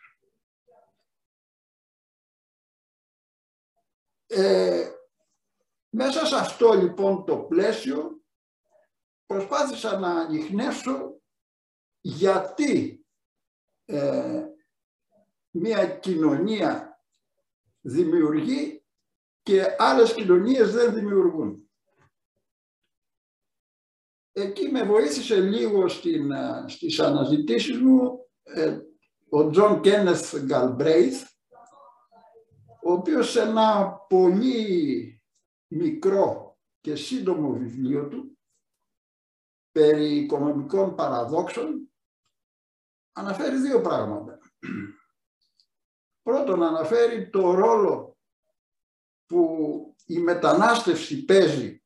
Ε, 4.26 4.90
μέσα 5.88 6.26
σε 6.26 6.36
αυτό 6.36 6.72
λοιπόν 6.72 7.24
το 7.24 7.36
πλαίσιο 7.36 8.19
προσπάθησα 9.30 9.98
να 9.98 10.08
ανοιχνεύσω 10.08 11.20
γιατί 12.00 13.06
ε, 13.84 14.44
μια 15.50 15.86
κοινωνία 15.86 17.00
δημιουργεί 17.80 18.84
και 19.42 19.76
άλλες 19.78 20.14
κοινωνίες 20.14 20.72
δεν 20.72 20.94
δημιουργούν. 20.94 21.70
Εκεί 24.32 24.68
με 24.68 24.82
βοήθησε 24.82 25.40
λίγο 25.40 25.88
στην, 25.88 26.30
ε, 26.30 26.64
στις 26.68 27.00
αναζητήσεις 27.00 27.78
μου 27.78 28.28
ε, 28.42 28.78
ο 29.28 29.50
Τζον 29.50 29.80
Κένεθ 29.80 30.44
Γκαλμπρέιθ, 30.44 31.30
ο 32.82 32.92
οποίος 32.92 33.30
σε 33.30 33.40
ένα 33.40 33.90
πολύ 34.08 35.22
μικρό 35.66 36.58
και 36.80 36.94
σύντομο 36.94 37.52
βιβλίο 37.52 38.08
του 38.08 38.34
περί 39.72 40.16
οικονομικών 40.16 40.94
παραδόξων 40.94 41.92
αναφέρει 43.12 43.56
δύο 43.56 43.80
πράγματα. 43.80 44.38
Πρώτον 46.22 46.62
αναφέρει 46.62 47.30
το 47.30 47.54
ρόλο 47.54 48.18
που 49.26 49.94
η 50.06 50.18
μετανάστευση 50.18 51.24
παίζει 51.24 51.82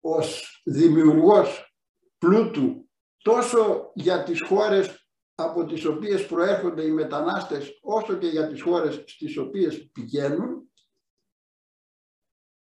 ως 0.00 0.60
δημιουργός 0.64 1.76
πλούτου 2.18 2.90
τόσο 3.16 3.92
για 3.94 4.22
τις 4.22 4.42
χώρες 4.42 5.08
από 5.34 5.64
τις 5.64 5.84
οποίες 5.84 6.26
προέρχονται 6.26 6.84
οι 6.84 6.90
μετανάστες 6.90 7.78
όσο 7.82 8.16
και 8.16 8.26
για 8.26 8.48
τις 8.48 8.62
χώρες 8.62 8.94
στις 9.06 9.36
οποίες 9.36 9.90
πηγαίνουν 9.90 10.72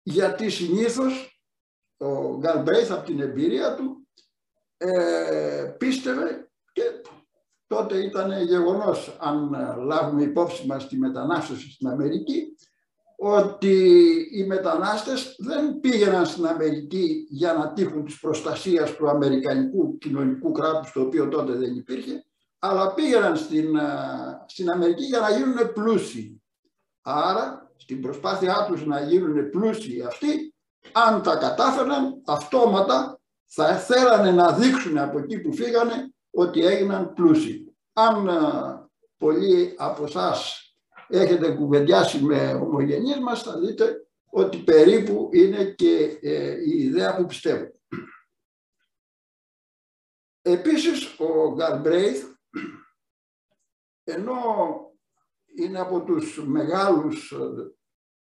γιατί 0.02 0.50
συνήθως 0.50 1.35
ο 1.98 2.38
Γκαλμπρέιθ 2.38 2.92
από 2.92 3.06
την 3.06 3.20
εμπειρία 3.20 3.76
του 3.76 4.08
ε, 4.78 5.76
πίστευε 5.78 6.50
και 6.72 6.84
τότε 7.68 7.98
ήταν 7.98 8.44
γεγονός 8.44 9.18
αν 9.20 9.56
λάβουμε 9.86 10.24
υπόψη 10.24 10.66
μας 10.66 10.88
τη 10.88 10.98
μετανάστευση 10.98 11.72
στην 11.72 11.88
Αμερική 11.88 12.56
ότι 13.18 13.78
οι 14.32 14.44
μετανάστες 14.44 15.36
δεν 15.40 15.80
πήγαιναν 15.80 16.26
στην 16.26 16.46
Αμερική 16.46 17.28
για 17.30 17.54
να 17.54 17.74
τύχουν 17.74 18.06
της 18.06 18.20
προστασίας 18.20 18.96
του 18.96 19.10
Αμερικανικού 19.10 19.98
κοινωνικού 19.98 20.52
κράτους 20.52 20.92
το 20.92 21.02
οποίο 21.02 21.28
τότε 21.28 21.54
δεν 21.54 21.76
υπήρχε 21.76 22.26
αλλά 22.60 22.94
πήγαιναν 22.94 23.38
στην, 23.38 23.78
στην 24.46 24.70
Αμερική 24.70 25.04
για 25.04 25.20
να 25.20 25.30
γίνουν 25.30 25.74
πλούσιοι. 25.74 26.42
Άρα 27.02 27.74
στην 27.76 28.02
προσπάθειά 28.02 28.66
τους 28.68 28.86
να 28.86 29.02
γίνουν 29.02 29.50
πλούσιοι 29.50 30.02
αυτοί 30.02 30.55
αν 30.92 31.22
τα 31.22 31.36
κατάφεραν 31.36 32.22
αυτόματα 32.26 33.20
θα 33.46 33.78
θέλανε 33.78 34.32
να 34.32 34.52
δείξουν 34.54 34.98
από 34.98 35.20
εκεί 35.20 35.40
που 35.40 35.54
φύγανε 35.54 36.14
ότι 36.32 36.66
έγιναν 36.66 37.14
πλούσιοι. 37.14 37.76
Αν 37.94 38.30
πολλοί 39.18 39.76
από 39.78 40.04
εσάς 40.04 40.66
έχετε 41.08 41.56
κουβεντιάσει 41.56 42.24
με 42.24 42.54
ομογενείς 42.54 43.20
μας 43.20 43.44
θα 43.44 43.60
δείτε 43.60 44.08
ότι 44.30 44.58
περίπου 44.58 45.30
είναι 45.34 45.64
και 45.64 46.20
ε, 46.22 46.62
η 46.62 46.84
ιδέα 46.84 47.16
που 47.16 47.26
πιστεύω. 47.26 47.74
Επίσης 50.42 51.20
ο 51.20 51.54
Γκαρμπρέιθ 51.54 52.26
ενώ 54.04 54.36
είναι 55.56 55.80
από 55.80 56.04
τους 56.04 56.46
μεγάλους 56.46 57.32
ε, 57.32 57.76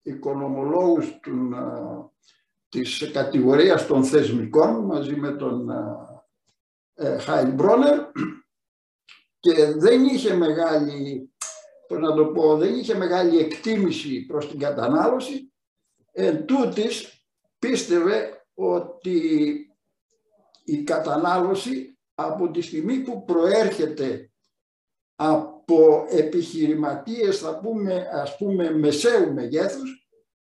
οικονομολόγους 0.02 1.20
του, 1.20 1.50
της 2.72 3.12
κατηγορίας 3.14 3.88
των 3.88 4.04
θεσμικών 4.04 4.86
μαζί 4.86 5.16
με 5.16 5.32
τον 5.32 5.70
Χάιν 7.20 7.52
Μπρόνερ. 7.54 8.00
Και 9.40 9.66
δεν 9.66 10.06
είχε 10.06 10.34
μεγάλη, 10.34 11.32
πώς 11.88 12.00
να 12.00 12.14
το 12.14 12.26
πω, 12.26 12.58
δεν 12.58 12.76
είχε 12.76 12.96
μεγάλη 12.96 13.38
εκτίμηση 13.38 14.26
προς 14.26 14.50
την 14.50 14.60
κατανάλωση. 14.60 15.54
Εν 16.12 16.46
τούτης 16.46 17.26
πίστευε 17.60 18.46
ότι 18.54 19.20
η 20.64 20.84
κατανάλωση 20.84 21.98
από 22.16 22.52
τη 22.52 22.62
στιγμή 22.62 23.00
που 23.00 23.24
προέρχεται 23.24 24.32
από 25.16 26.06
επιχειρηματίες 26.10 27.40
θα 27.40 27.60
πούμε 27.60 28.10
ας 28.12 28.38
πούμε 28.38 28.72
μεσαίου 28.72 29.34
μεγέθους 29.34 30.01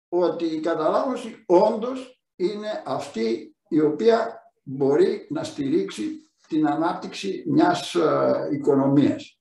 ότι 0.09 0.45
η 0.45 0.59
κατανάλωση 0.59 1.43
όντως 1.47 2.21
είναι 2.35 2.83
αυτή 2.85 3.55
η 3.67 3.79
οποία 3.79 4.43
μπορεί 4.63 5.27
να 5.29 5.43
στηρίξει 5.43 6.31
την 6.47 6.67
ανάπτυξη 6.67 7.43
μιας 7.47 7.95
ε, 7.95 8.49
οικονομίας. 8.51 9.39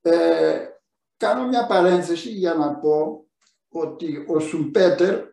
Ε, 0.00 0.66
κάνω 1.16 1.48
μια 1.48 1.66
παρένθεση 1.66 2.30
για 2.30 2.54
να 2.54 2.78
πω 2.78 3.26
ότι 3.68 4.24
ο 4.28 4.38
Σουμπέτερ 4.38 5.24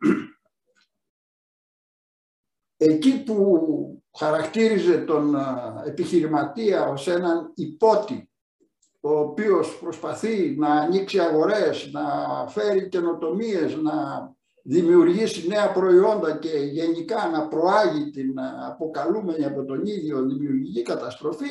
εκεί 2.77 3.23
που 3.23 4.03
χαρακτήριζε 4.17 4.97
τον 4.97 5.35
ε, 5.35 5.81
επιχειρηματία 5.85 6.87
ως 6.87 7.07
έναν 7.07 7.51
υπότι 7.55 8.32
ο 9.05 9.19
οποίος 9.19 9.79
προσπαθεί 9.79 10.55
να 10.57 10.69
ανοίξει 10.69 11.19
αγορές, 11.19 11.89
να 11.91 12.03
φέρει 12.47 12.89
καινοτομίες, 12.89 13.75
να 13.75 13.93
δημιουργήσει 14.63 15.47
νέα 15.47 15.71
προϊόντα 15.71 16.37
και 16.37 16.57
γενικά 16.57 17.29
να 17.29 17.47
προάγει 17.47 18.09
την 18.09 18.33
αποκαλούμενη 18.69 19.45
από 19.45 19.65
τον 19.65 19.85
ίδιο 19.85 20.21
δημιουργική 20.21 20.81
καταστροφή, 20.81 21.49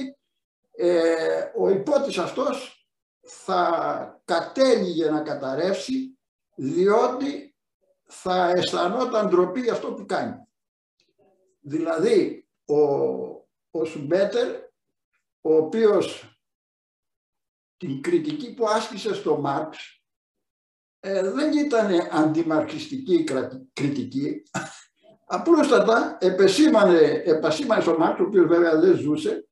ε, 0.77 1.51
ο 1.59 1.69
υπότης 1.69 2.19
αυτός 2.19 2.87
θα 3.23 4.23
κατέληγε 4.25 5.11
να 5.11 5.21
καταρρεύσει 5.21 6.19
διότι 6.55 7.55
θα 8.05 8.53
αισθανόταν 8.57 9.29
ντροπή 9.29 9.61
για 9.61 9.73
αυτό 9.73 9.93
που 9.93 10.07
κάνει. 10.07 10.37
Δηλαδή, 11.61 12.49
ο, 12.65 12.81
ο 13.71 13.85
Σουμπέτερ, 13.85 14.49
ο 15.41 15.57
οποίος 15.57 16.32
την 17.83 18.03
κριτική 18.03 18.55
που 18.55 18.69
άσκησε 18.69 19.15
στο 19.15 19.39
Μάρξ 19.39 20.03
ε, 21.01 21.31
δεν 21.31 21.53
ήταν 21.53 21.91
αντιμαρξιστική 22.13 23.25
κριτική. 23.73 24.43
Απλούστατα 25.27 26.19
επεσήμανε, 26.21 27.23
επεσήμανε 27.25 27.83
στο 27.83 27.99
Μάρξ, 27.99 28.21
ο 28.21 28.23
οποίος 28.23 28.47
βέβαια 28.47 28.81
δεν 28.81 28.97
ζούσε, 28.97 29.49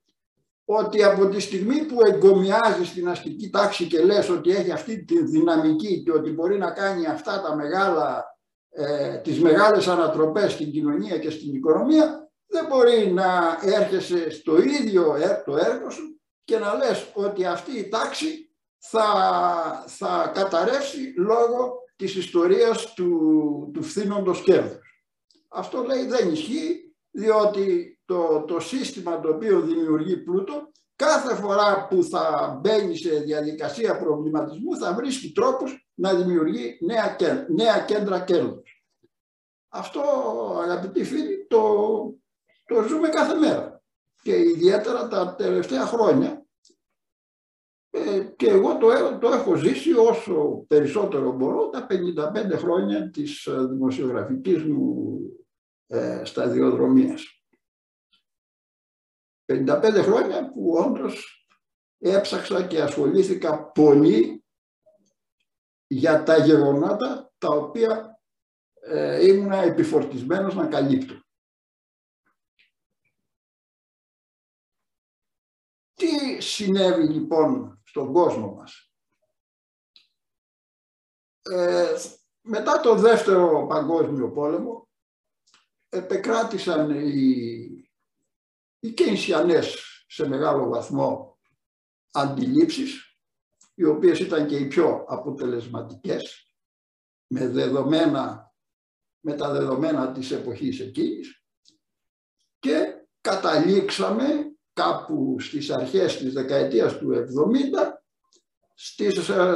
ότι 0.64 1.02
από 1.02 1.28
τη 1.28 1.40
στιγμή 1.40 1.84
που 1.84 1.96
εγκομιάζει 2.06 2.84
στην 2.84 3.08
αστική 3.08 3.50
τάξη 3.50 3.86
και 3.86 4.02
λες 4.02 4.28
ότι 4.28 4.50
έχει 4.50 4.72
αυτή 4.72 5.04
τη 5.04 5.24
δυναμική 5.24 6.02
και 6.02 6.12
ότι 6.12 6.30
μπορεί 6.30 6.58
να 6.58 6.70
κάνει 6.70 7.06
αυτά 7.06 7.42
τα 7.42 7.56
μεγάλα, 7.56 8.24
ε, 8.70 9.16
τις 9.16 9.40
μεγάλες 9.40 9.88
ανατροπές 9.88 10.52
στην 10.52 10.70
κοινωνία 10.72 11.18
και 11.18 11.30
στην 11.30 11.54
οικονομία, 11.54 12.30
δεν 12.46 12.66
μπορεί 12.68 13.12
να 13.12 13.58
έρχεσαι 13.62 14.30
στο 14.30 14.62
ίδιο 14.62 15.16
το 15.44 15.56
έργο 15.56 15.90
σου 15.90 16.19
και 16.50 16.58
να 16.58 16.74
λες 16.74 17.10
ότι 17.14 17.44
αυτή 17.44 17.78
η 17.78 17.88
τάξη 17.88 18.50
θα, 18.78 19.04
θα 19.86 20.30
καταρρεύσει 20.34 21.14
λόγω 21.16 21.72
της 21.96 22.14
ιστορίας 22.14 22.94
του, 22.94 23.70
του 23.74 23.82
φθήνοντος 23.82 24.42
κέρδους. 24.42 25.04
Αυτό 25.48 25.82
λέει 25.82 26.06
δεν 26.06 26.32
ισχύει, 26.32 26.94
διότι 27.10 27.98
το, 28.04 28.44
το 28.46 28.60
σύστημα 28.60 29.20
το 29.20 29.28
οποίο 29.28 29.60
δημιουργεί 29.60 30.16
πλούτο, 30.16 30.70
κάθε 30.96 31.34
φορά 31.34 31.86
που 31.90 32.04
θα 32.04 32.56
μπαίνει 32.60 32.96
σε 32.96 33.10
διαδικασία 33.10 33.98
προβληματισμού 33.98 34.76
θα 34.76 34.94
βρίσκει 34.94 35.32
τρόπους 35.32 35.88
να 35.94 36.14
δημιουργεί 36.14 36.78
νέα, 36.80 37.16
νέα 37.48 37.78
κέντρα 37.78 38.20
κέρδους. 38.20 38.84
Αυτό 39.68 40.00
αγαπητοί 40.62 41.04
φίλοι 41.04 41.46
το, 41.48 41.62
το 42.66 42.82
ζούμε 42.82 43.08
κάθε 43.08 43.34
μέρα 43.34 43.82
και 44.22 44.38
ιδιαίτερα 44.38 45.08
τα 45.08 45.34
τελευταία 45.34 45.86
χρόνια 45.86 46.39
Ε, 47.90 48.20
και 48.36 48.48
εγώ 48.48 48.78
το, 48.78 49.18
το 49.18 49.28
έχω 49.28 49.54
ζήσει 49.54 49.92
όσο 49.92 50.64
περισσότερο 50.68 51.32
μπορώ 51.32 51.68
τα 51.68 51.86
55 51.90 52.56
χρόνια 52.56 53.10
της 53.10 53.46
ε, 53.46 53.66
δημοσιογραφικής 53.66 54.64
μου 54.64 55.18
ε, 55.86 56.24
σταδιοδρομίας. 56.24 57.42
55 59.52 60.00
χρόνια 60.02 60.52
που 60.52 60.72
όντως 60.72 61.46
έψαξα 61.98 62.66
και 62.66 62.82
ασχολήθηκα 62.82 63.64
πολύ 63.64 64.44
για 65.86 66.22
τα 66.22 66.36
γεγονότα 66.36 67.32
τα 67.38 67.48
οποία 67.48 68.20
ε, 68.80 69.26
ήμουν 69.26 69.52
επιφορτισμένος 69.52 70.54
να 70.54 70.66
καλύπτω. 70.66 71.20
Τι 75.94 76.40
συνέβη 76.40 77.08
λοιπόν 77.08 77.79
στον 77.90 78.12
κόσμο 78.12 78.54
μας. 78.54 78.92
Ε, 81.42 81.96
μετά 82.40 82.80
το 82.80 82.94
δεύτερο 82.94 83.66
παγκόσμιο 83.66 84.30
πόλεμο 84.30 84.88
επεκράτησαν 85.88 86.90
οι, 86.90 87.84
οι 88.80 88.94
σε 90.06 90.28
μεγάλο 90.28 90.68
βαθμό 90.68 91.38
αντιλήψεις 92.10 93.18
οι 93.74 93.84
οποίες 93.84 94.18
ήταν 94.18 94.46
και 94.46 94.56
οι 94.56 94.66
πιο 94.66 95.04
αποτελεσματικές 95.08 96.54
με, 97.26 97.48
δεδομένα, 97.48 98.54
με 99.20 99.34
τα 99.34 99.50
δεδομένα 99.50 100.12
της 100.12 100.30
εποχής 100.30 100.80
εκείνης 100.80 101.44
και 102.58 103.06
καταλήξαμε 103.20 104.49
κάπου 104.72 105.36
στις 105.40 105.70
αρχές 105.70 106.18
της 106.18 106.32
δεκαετίας 106.32 106.98
του 106.98 107.10
70 107.10 108.02
στις, 108.74 109.28
ε, 109.28 109.54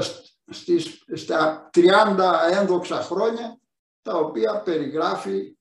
στις, 0.50 1.04
στα 1.12 1.70
30 1.72 2.50
ένδοξα 2.60 2.96
χρόνια 2.96 3.58
τα 4.02 4.16
οποία 4.16 4.62
περιγράφει, 4.64 5.56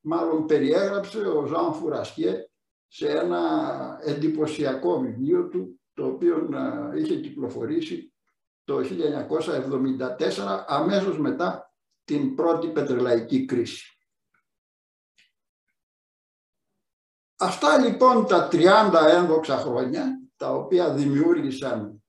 μάλλον 0.00 0.46
περιέγραψε 0.46 1.18
ο 1.18 1.46
Ζαν 1.46 1.72
Φουρασκιέ 1.72 2.48
σε 2.86 3.08
ένα 3.08 3.40
εντυπωσιακό 4.04 5.00
βιβλίο 5.00 5.48
του 5.48 5.80
το 5.94 6.06
οποίο 6.06 6.48
ε, 6.94 7.00
είχε 7.00 7.20
κυκλοφορήσει 7.20 8.12
το 8.64 8.80
1974 8.80 10.64
αμέσως 10.66 11.18
μετά 11.18 11.72
την 12.04 12.34
πρώτη 12.34 12.68
πετρελαϊκή 12.68 13.44
κρίση. 13.44 13.97
Αυτά 17.40 17.78
λοιπόν 17.78 18.26
τα 18.26 18.48
30 18.52 18.92
ένδοξα 19.08 19.56
χρόνια, 19.56 20.30
τα 20.36 20.52
οποία 20.52 20.94
δημιούργησαν 20.94 22.04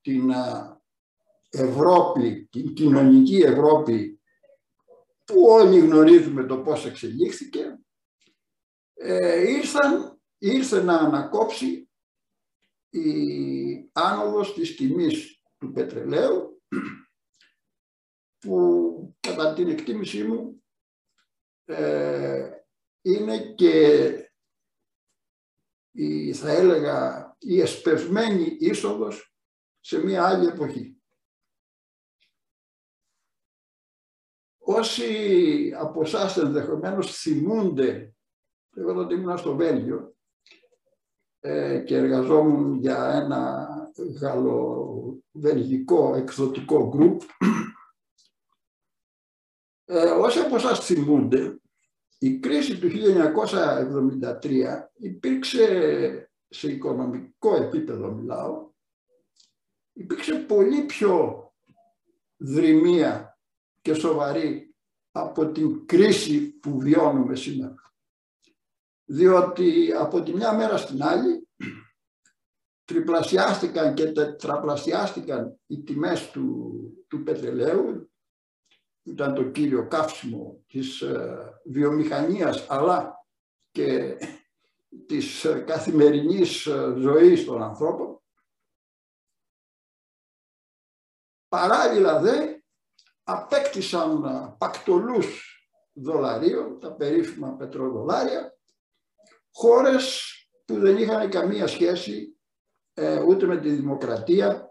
την 0.00 0.30
Ευρώπη, 1.50 2.48
την 2.50 2.74
κοινωνική 2.74 3.36
Ευρώπη, 3.36 4.20
που 5.24 5.42
όλοι 5.46 5.78
γνωρίζουμε 5.78 6.44
το 6.44 6.58
πώς 6.58 6.86
εξελίχθηκε, 6.86 7.78
ε, 8.94 9.50
ήρθαν, 9.50 10.20
ήρθε 10.38 10.82
να 10.82 10.96
ανακόψει 10.96 11.90
η 12.90 13.90
άνοδος 13.92 14.54
της 14.54 14.76
τιμής 14.76 15.42
του 15.58 15.72
πετρελαίου, 15.72 16.62
που 18.38 19.16
κατά 19.20 19.52
την 19.52 19.68
εκτίμησή 19.68 20.24
μου 20.24 20.64
ε, 21.64 22.59
είναι 23.02 23.54
και 23.54 24.04
η, 25.90 26.32
θα 26.32 26.50
έλεγα 26.50 27.30
η 27.38 27.60
εσπευσμένη 27.60 28.56
είσοδος 28.58 29.34
σε 29.80 29.98
μια 30.04 30.26
άλλη 30.26 30.46
εποχή. 30.46 30.94
Όσοι 34.58 35.72
από 35.76 36.00
εσάς 36.02 36.36
ενδεχομένως 36.36 37.20
θυμούνται, 37.20 38.14
εγώ 38.76 38.94
τότε 38.94 39.14
ήμουν 39.14 39.38
στο 39.38 39.56
Βέλγιο 39.56 40.16
ε, 41.40 41.82
και 41.86 41.96
εργαζόμουν 41.96 42.74
για 42.74 43.12
ένα 43.12 43.68
γαλλοβελγικό 44.20 46.14
εκδοτικό 46.14 46.88
γκρουπ. 46.88 47.20
Ε, 49.84 50.10
όσοι 50.10 50.38
από 50.38 50.56
εσάς 50.56 50.84
θυμούνται, 50.86 51.60
η 52.22 52.38
κρίση 52.38 52.78
του 52.78 52.88
1973 54.42 54.88
υπήρξε 54.98 56.30
σε 56.48 56.72
οικονομικό 56.72 57.56
επίπεδο 57.56 58.10
μιλάω, 58.10 58.70
υπήρξε 59.92 60.34
πολύ 60.34 60.82
πιο 60.82 61.44
δρυμία 62.36 63.38
και 63.80 63.94
σοβαρή 63.94 64.74
από 65.10 65.52
την 65.52 65.86
κρίση 65.86 66.52
που 66.52 66.78
βιώνουμε 66.78 67.36
σήμερα. 67.36 67.92
Διότι 69.04 69.92
από 69.92 70.22
τη 70.22 70.32
μια 70.32 70.52
μέρα 70.52 70.76
στην 70.76 71.02
άλλη 71.02 71.48
τριπλασιάστηκαν 72.84 73.94
και 73.94 74.12
τετραπλασιάστηκαν 74.12 75.60
οι 75.66 75.82
τιμές 75.82 76.30
του, 76.30 76.72
του 77.08 77.22
πετρελαίου 77.22 78.09
ήταν 79.02 79.34
το 79.34 79.44
κύριο 79.44 79.88
καύσιμο 79.88 80.64
της 80.66 81.00
ε, 81.00 81.60
βιομηχανίας 81.64 82.66
αλλά 82.68 83.24
και 83.70 84.16
της 85.06 85.44
ε, 85.44 85.60
καθημερινής 85.60 86.66
ε, 86.66 86.94
ζωής 86.98 87.44
των 87.44 87.62
ανθρώπων. 87.62 88.22
Παράλληλα 91.48 92.20
δε 92.20 92.54
απέκτησαν 93.22 94.22
πακτολούς 94.58 95.54
δολαρίων, 95.92 96.80
τα 96.80 96.92
περίφημα 96.92 97.56
πετροδολάρια, 97.56 98.58
χώρες 99.52 100.34
που 100.64 100.78
δεν 100.78 100.96
είχαν 100.96 101.30
καμία 101.30 101.66
σχέση 101.66 102.34
ούτε 103.26 103.46
με 103.46 103.60
τη 103.60 103.70
δημοκρατία, 103.70 104.69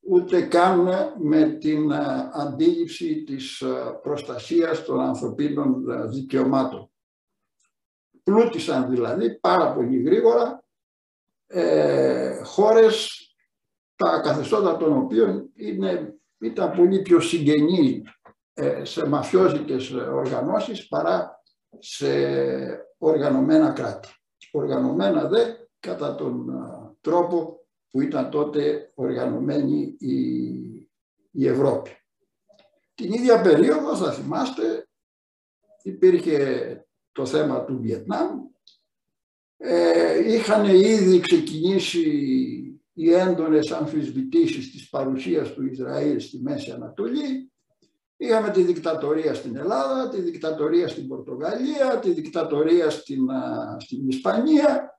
ούτε 0.00 0.42
καν 0.42 0.88
με 1.18 1.44
την 1.44 1.90
ε, 1.90 2.30
αντίληψη 2.32 3.22
της 3.22 3.60
ε, 3.60 3.98
προστασίας 4.02 4.84
των 4.84 5.00
ανθρωπίνων 5.00 5.90
ε, 5.90 6.06
δικαιωμάτων. 6.06 6.90
Πλούτησαν 8.22 8.90
δηλαδή 8.90 9.38
πάρα 9.38 9.74
πολύ 9.74 10.02
γρήγορα 10.02 10.64
ε, 11.46 12.42
χώρες 12.44 13.22
τα 13.96 14.20
καθεστώτα 14.20 14.76
των 14.76 14.96
οποίων 14.96 15.50
είναι, 15.54 16.18
ήταν 16.38 16.76
πολύ 16.76 17.02
πιο 17.02 17.20
συγγενή 17.20 18.02
σε 18.82 19.06
μαφιόζικες 19.06 19.90
οργανώσεις 19.90 20.88
παρά 20.88 21.42
σε 21.78 22.08
οργανωμένα 22.98 23.70
κράτη. 23.70 24.08
Οργανωμένα 24.52 25.28
δε 25.28 25.44
κατά 25.80 26.14
τον 26.14 26.46
τρόπο 27.00 27.57
που 27.90 28.00
ήταν 28.00 28.30
τότε 28.30 28.90
οργανωμένη 28.94 29.96
η, 29.98 30.16
η 31.30 31.46
Ευρώπη. 31.46 31.90
Την 32.94 33.12
ίδια 33.12 33.40
περίοδο, 33.40 33.96
θα 33.96 34.12
θυμάστε, 34.12 34.88
υπήρχε 35.82 36.86
το 37.12 37.26
θέμα 37.26 37.64
του 37.64 37.78
Βιετνάμ. 37.80 38.46
Ε, 39.56 40.32
είχαν 40.32 40.64
ήδη 40.64 41.20
ξεκινήσει 41.20 42.08
οι 42.92 43.12
έντονες 43.12 43.70
αμφισβητήσεις 43.70 44.70
της 44.70 44.88
παρουσίας 44.88 45.52
του 45.52 45.66
Ισραήλ 45.66 46.20
στη 46.20 46.38
Μέση 46.42 46.70
Ανατολή. 46.70 47.52
Είχαμε 48.16 48.50
τη 48.50 48.62
δικτατορία 48.62 49.34
στην 49.34 49.56
Ελλάδα, 49.56 50.08
τη 50.08 50.20
δικτατορία 50.20 50.88
στην 50.88 51.08
Πορτογαλία, 51.08 51.98
τη 51.98 52.10
δικτατορία 52.10 52.90
στην, 52.90 53.28
στην 53.78 54.08
Ισπανία. 54.08 54.98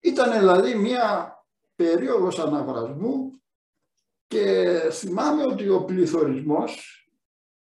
Ήταν 0.00 0.38
δηλαδή 0.38 0.74
μια 0.74 1.34
περίοδος 1.84 2.38
αναβρασμού 2.38 3.40
και 4.26 4.78
θυμάμαι 4.90 5.46
ότι 5.46 5.68
ο 5.68 5.84
πληθωρισμός 5.84 7.04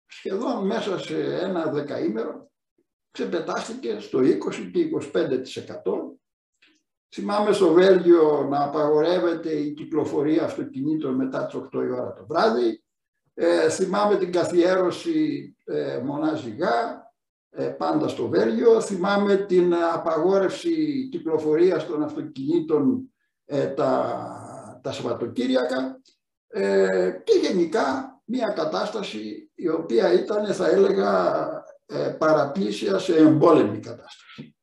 σχεδόν 0.07 0.66
μέσα 0.66 0.98
σε 0.98 1.35
ένα 1.35 1.70
δεκαήμερο 1.72 2.50
ξεπετάστηκε 3.11 3.98
στο 4.00 4.18
20 4.18 4.24
και 4.72 4.90
25%. 5.12 5.33
Θυμάμαι 7.14 7.52
στο 7.52 7.72
Βέλγιο 7.72 8.46
να 8.50 8.64
απαγορεύεται 8.64 9.50
η 9.50 9.72
κυκλοφορία 9.72 10.44
αυτοκινήτων 10.44 11.14
μετά 11.14 11.46
τις 11.46 11.61
8 11.61 11.72
η 11.72 11.90
ώρα 11.90 12.12
το 12.12 12.26
βράδυ. 12.26 12.83
Ε, 13.35 13.70
θυμάμαι 13.70 14.16
την 14.16 14.33
καθιέρωση 14.33 15.57
ε, 15.64 15.98
μονάζιγά 16.04 17.12
ε, 17.50 17.64
πάντα 17.66 18.09
στο 18.09 18.28
Βέλγιο. 18.28 18.81
Θυμάμαι 18.81 19.37
την 19.37 19.74
απαγόρευση 19.74 21.09
κυκλοφορίας 21.11 21.87
των 21.87 22.02
αυτοκινήτων 22.02 23.02
ε, 23.02 23.16
τα, 23.48 24.80
τα 24.82 24.92
Σαββατοκύριακα 24.92 26.00
ε, 26.48 27.20
και 27.24 27.38
γενικά 27.38 28.20
μια 28.24 28.48
κατάσταση 28.48 29.50
η 29.54 29.68
οποία 29.68 30.12
ήταν 30.12 30.54
θα 30.54 30.68
έλεγα 30.68 31.46
ε, 31.87 32.08
παραπλήσια 32.18 32.98
σε 32.98 33.16
εμπόλεμη 33.16 33.80
κατάσταση. 33.80 34.56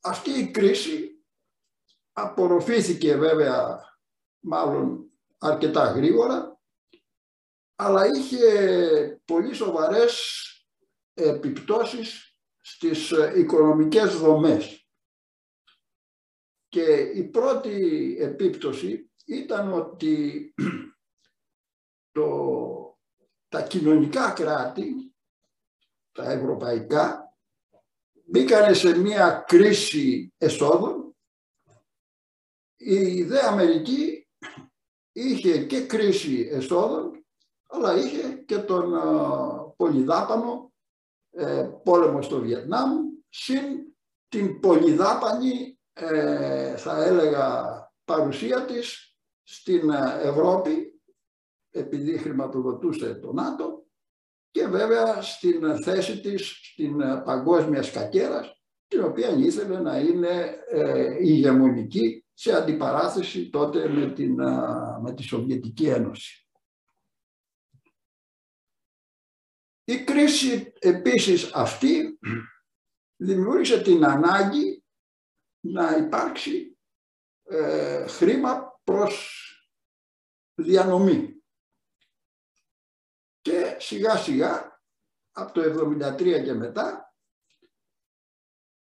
Αυτή 0.00 0.30
η 0.30 0.50
κρίση 0.50 1.24
απορροφήθηκε 2.12 3.16
βέβαια 3.16 3.84
μάλλον 4.40 5.10
αρκετά 5.38 5.84
γρήγορα, 5.84 6.60
αλλά 7.74 8.06
είχε 8.06 9.20
πολύ 9.24 9.54
σοβαρές 9.54 10.46
επιπτώσεις 11.14 12.38
στις 12.60 13.10
οικονομικές 13.36 14.16
δομές. 14.16 14.81
Και 16.72 16.94
η 17.14 17.24
πρώτη 17.24 18.16
επίπτωση 18.20 19.10
ήταν 19.24 19.72
ότι 19.72 20.54
το, 22.12 22.98
τα 23.48 23.62
κοινωνικά 23.62 24.30
κράτη, 24.30 25.14
τα 26.12 26.30
ευρωπαϊκά, 26.30 27.36
μπήκανε 28.24 28.74
σε 28.74 28.98
μία 28.98 29.44
κρίση 29.46 30.32
εσόδων. 30.38 31.16
Η 32.76 33.22
ΔΕ 33.22 33.40
Αμερική 33.40 34.28
είχε 35.12 35.66
και 35.66 35.86
κρίση 35.86 36.48
εσόδων, 36.52 37.24
αλλά 37.68 37.96
είχε 37.96 38.32
και 38.46 38.58
τον 38.58 38.92
πολυδάπανο 39.76 40.72
ε, 41.30 41.70
πόλεμο 41.84 42.22
στο 42.22 42.40
Βιετνάμ, 42.40 43.08
συν 43.28 43.94
την 44.28 44.60
πολυδάπανη, 44.60 45.76
ε, 45.92 46.76
θα 46.76 47.04
έλεγα, 47.04 47.76
παρουσία 48.04 48.64
της 48.64 49.16
στην 49.42 49.90
ε, 49.90 50.20
Ευρώπη, 50.22 51.00
επειδή 51.70 52.18
χρηματοδοτούσε 52.18 53.14
το 53.14 53.32
ΝΑΤΟ, 53.32 53.86
και 54.50 54.66
βέβαια 54.66 55.22
στην 55.22 55.82
θέση 55.82 56.20
της 56.20 56.58
στην 56.62 56.98
παγκόσμιας 57.24 57.86
σκακέρα, 57.86 58.56
την 58.86 59.04
οποία 59.04 59.28
ήθελε 59.28 59.80
να 59.80 59.98
είναι 59.98 60.58
ηγεμονική 61.20 62.24
σε 62.32 62.52
αντιπαράθεση 62.52 63.50
τότε 63.50 63.88
με, 63.88 64.12
την, 64.12 64.34
με 65.02 65.14
τη 65.14 65.22
Σοβιετική 65.22 65.86
Ένωση. 65.86 66.46
Η 69.84 70.04
κρίση 70.04 70.72
επίσης 70.78 71.52
αυτή 71.52 72.18
δημιούργησε 73.16 73.82
την 73.82 74.04
ανάγκη 74.04 74.81
να 75.62 75.96
υπάρξει 75.96 76.78
ε, 77.44 78.06
χρήμα 78.06 78.80
προς 78.84 79.46
διανομή. 80.54 81.42
Και 83.40 83.76
σιγά 83.78 84.16
σιγά 84.16 84.80
από 85.32 85.52
το 85.52 85.62
1973 85.62 86.44
και 86.44 86.52
μετά 86.52 87.14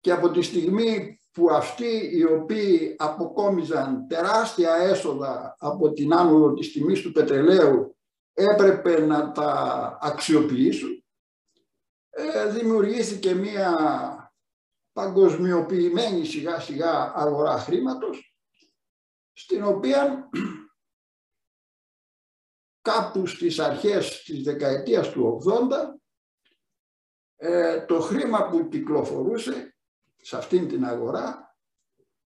και 0.01 0.13
από 0.13 0.31
τη 0.31 0.43
στιγμή 0.43 1.21
που 1.33 1.51
αυτοί 1.51 2.11
οι 2.13 2.25
οποίοι 2.25 2.97
αποκόμιζαν 2.99 4.07
τεράστια 4.07 4.75
έσοδα 4.75 5.57
από 5.59 5.93
την 5.93 6.15
άνοδο 6.15 6.55
της 6.55 6.73
τιμής 6.73 7.03
του 7.03 7.13
πετρελαίου 7.13 7.97
έπρεπε 8.33 9.01
να 9.01 9.33
τα 9.33 9.99
αξιοποιήσουν. 10.01 11.05
Ε, 12.11 12.51
δημιουργήθηκε 12.51 13.35
μία 13.35 14.20
παγκοσμιοποιημένη 15.01 16.25
σιγά 16.25 16.61
σιγά 16.61 17.13
αγορά 17.15 17.59
χρήματος 17.59 18.37
στην 19.33 19.65
οποία 19.65 20.29
κάπου 22.89 23.27
στις 23.27 23.59
αρχές 23.59 24.23
της 24.23 24.43
δεκαετίας 24.43 25.11
του 25.11 25.43
80 25.45 25.61
ε, 27.37 27.85
το 27.85 28.01
χρήμα 28.01 28.49
που 28.49 28.69
κυκλοφορούσε 28.69 29.77
σε 30.17 30.37
αυτήν 30.37 30.69
την 30.69 30.85
αγορά 30.85 31.57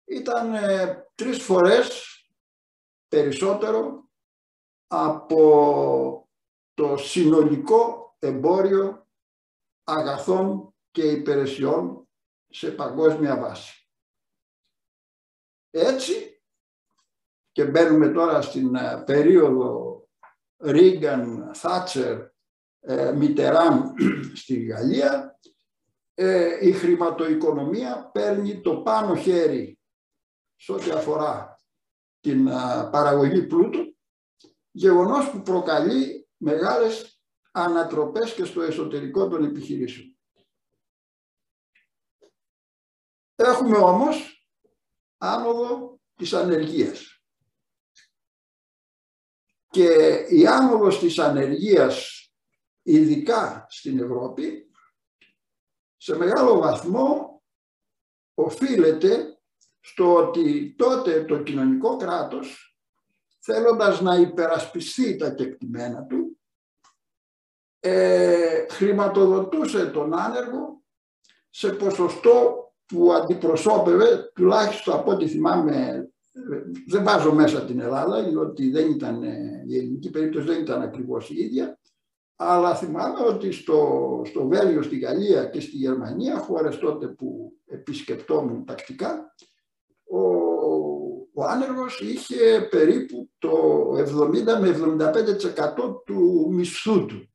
ήταν 0.04 0.54
ε, 0.54 1.06
τρεις 1.14 1.42
φορές 1.42 2.06
περισσότερο 3.08 4.08
από 4.86 6.28
το 6.74 6.96
συνολικό 6.96 8.14
εμπόριο 8.18 9.06
αγαθών 9.84 10.74
και 10.90 11.02
υπηρεσιών 11.02 12.06
σε 12.52 12.70
παγκόσμια 12.70 13.36
βάση. 13.36 13.86
Έτσι, 15.70 16.42
και 17.52 17.64
μπαίνουμε 17.64 18.08
τώρα 18.08 18.42
στην 18.42 18.74
ε, 18.74 19.02
περίοδο 19.06 20.00
Ρίγκαν, 20.58 21.50
Θάτσερ, 21.54 22.20
ε, 22.80 23.12
Μιτεράν 23.12 23.94
στη 24.40 24.64
Γαλλία, 24.64 25.38
ε, 26.14 26.66
η 26.68 26.72
χρηματοοικονομία 26.72 28.10
παίρνει 28.12 28.60
το 28.60 28.76
πάνω 28.76 29.14
χέρι 29.14 29.78
σε 30.56 30.72
ό,τι 30.72 30.90
αφορά 30.90 31.60
την 32.20 32.44
παραγωγή 32.90 33.42
πλούτου 33.42 33.96
γεγονός 34.70 35.30
που 35.30 35.42
προκαλεί 35.42 36.28
μεγάλες 36.36 37.22
ανατροπές 37.50 38.34
και 38.34 38.44
στο 38.44 38.62
εσωτερικό 38.62 39.28
των 39.28 39.44
επιχειρήσεων. 39.44 40.16
Έχουμε 43.44 43.76
όμως 43.76 44.46
άνοδο 45.18 46.00
της 46.14 46.32
ανεργίας. 46.32 47.22
Και 49.68 49.86
η 50.28 50.46
άνοδος 50.46 50.98
της 50.98 51.18
ανεργίας, 51.18 52.26
ειδικά 52.82 53.66
στην 53.68 53.98
Ευρώπη, 53.98 54.70
σε 55.96 56.16
μεγάλο 56.16 56.58
βαθμό 56.58 57.42
οφείλεται 58.34 59.40
στο 59.80 60.14
ότι 60.14 60.74
τότε 60.74 61.24
το 61.24 61.42
κοινωνικό 61.42 61.96
κράτος 61.96 62.76
θέλοντας 63.38 64.00
να 64.00 64.14
υπερασπιστεί 64.16 65.16
τα 65.16 65.34
κεκτημένα 65.34 66.06
του, 66.06 66.40
ε, 67.80 68.66
χρηματοδοτούσε 68.68 69.86
τον 69.90 70.18
άνεργο 70.18 70.82
σε 71.50 71.72
ποσοστό 71.72 72.62
που 72.92 73.12
αντιπροσώπευε, 73.12 74.30
τουλάχιστον 74.34 74.94
από 74.94 75.10
ό,τι 75.10 75.26
θυμάμαι, 75.26 76.06
δεν 76.88 77.04
βάζω 77.04 77.32
μέσα 77.32 77.64
την 77.64 77.80
Ελλάδα, 77.80 78.22
διότι 78.22 78.70
δεν 78.70 78.90
ήταν, 78.90 79.22
η 79.66 79.76
ελληνική 79.76 80.10
περίπτωση 80.10 80.46
δεν 80.46 80.60
ήταν 80.60 80.82
ακριβώς 80.82 81.30
η 81.30 81.34
ίδια, 81.38 81.78
αλλά 82.36 82.74
θυμάμαι 82.74 83.26
ότι 83.26 83.52
στο, 83.52 84.22
στο 84.24 84.46
Βέλγιο, 84.46 84.82
στη 84.82 84.98
Γαλλία 84.98 85.44
και 85.44 85.60
στη 85.60 85.76
Γερμανία, 85.76 86.38
χώρες 86.38 86.78
τότε 86.78 87.06
που 87.06 87.52
επισκεπτόμουν 87.66 88.64
τακτικά, 88.64 89.34
ο 90.10 90.42
ο 91.34 91.44
άνεργος 91.44 92.00
είχε 92.00 92.68
περίπου 92.70 93.30
το 93.38 93.50
70 93.96 94.60
με 94.60 94.76
75% 95.84 96.04
του 96.04 96.48
μισθού 96.50 97.06
του. 97.06 97.31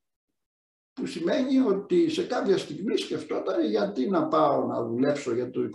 Που 0.98 1.06
σημαίνει 1.06 1.60
ότι 1.60 2.10
σε 2.10 2.24
κάποια 2.24 2.58
στιγμή 2.58 2.98
σκεφτόταν 2.98 3.66
γιατί 3.66 4.10
να 4.10 4.28
πάω 4.28 4.66
να 4.66 4.84
δουλέψω 4.84 5.34
για 5.34 5.50
το 5.50 5.62
25% 5.62 5.70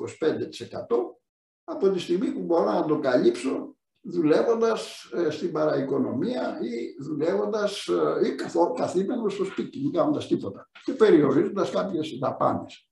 από 1.64 1.90
τη 1.90 1.98
στιγμή 1.98 2.32
που 2.32 2.40
μπορώ 2.40 2.72
να 2.72 2.84
το 2.84 2.98
καλύψω 2.98 3.76
δουλεύοντας 4.00 5.10
ε, 5.14 5.30
στην 5.30 5.52
παραοικονομία 5.52 6.58
ή 6.62 7.02
δουλεύοντας 7.02 7.86
ε, 7.86 8.26
ή 8.26 8.34
καθήμενος 8.74 9.32
στο 9.32 9.44
σπίτι, 9.44 9.80
μην 9.80 9.92
κάνοντας 9.92 10.26
τίποτα 10.26 10.70
και 10.84 10.92
περιορίζοντας 10.92 11.70
κάποιες 11.70 12.18
δαπάνες. 12.20 12.88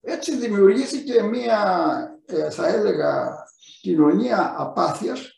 Έτσι 0.00 0.36
δημιουργήθηκε 0.36 1.22
μία, 1.22 1.60
ε, 2.26 2.50
θα 2.50 2.68
έλεγα, 2.68 3.44
κοινωνία 3.80 4.54
απάθειας 4.58 5.35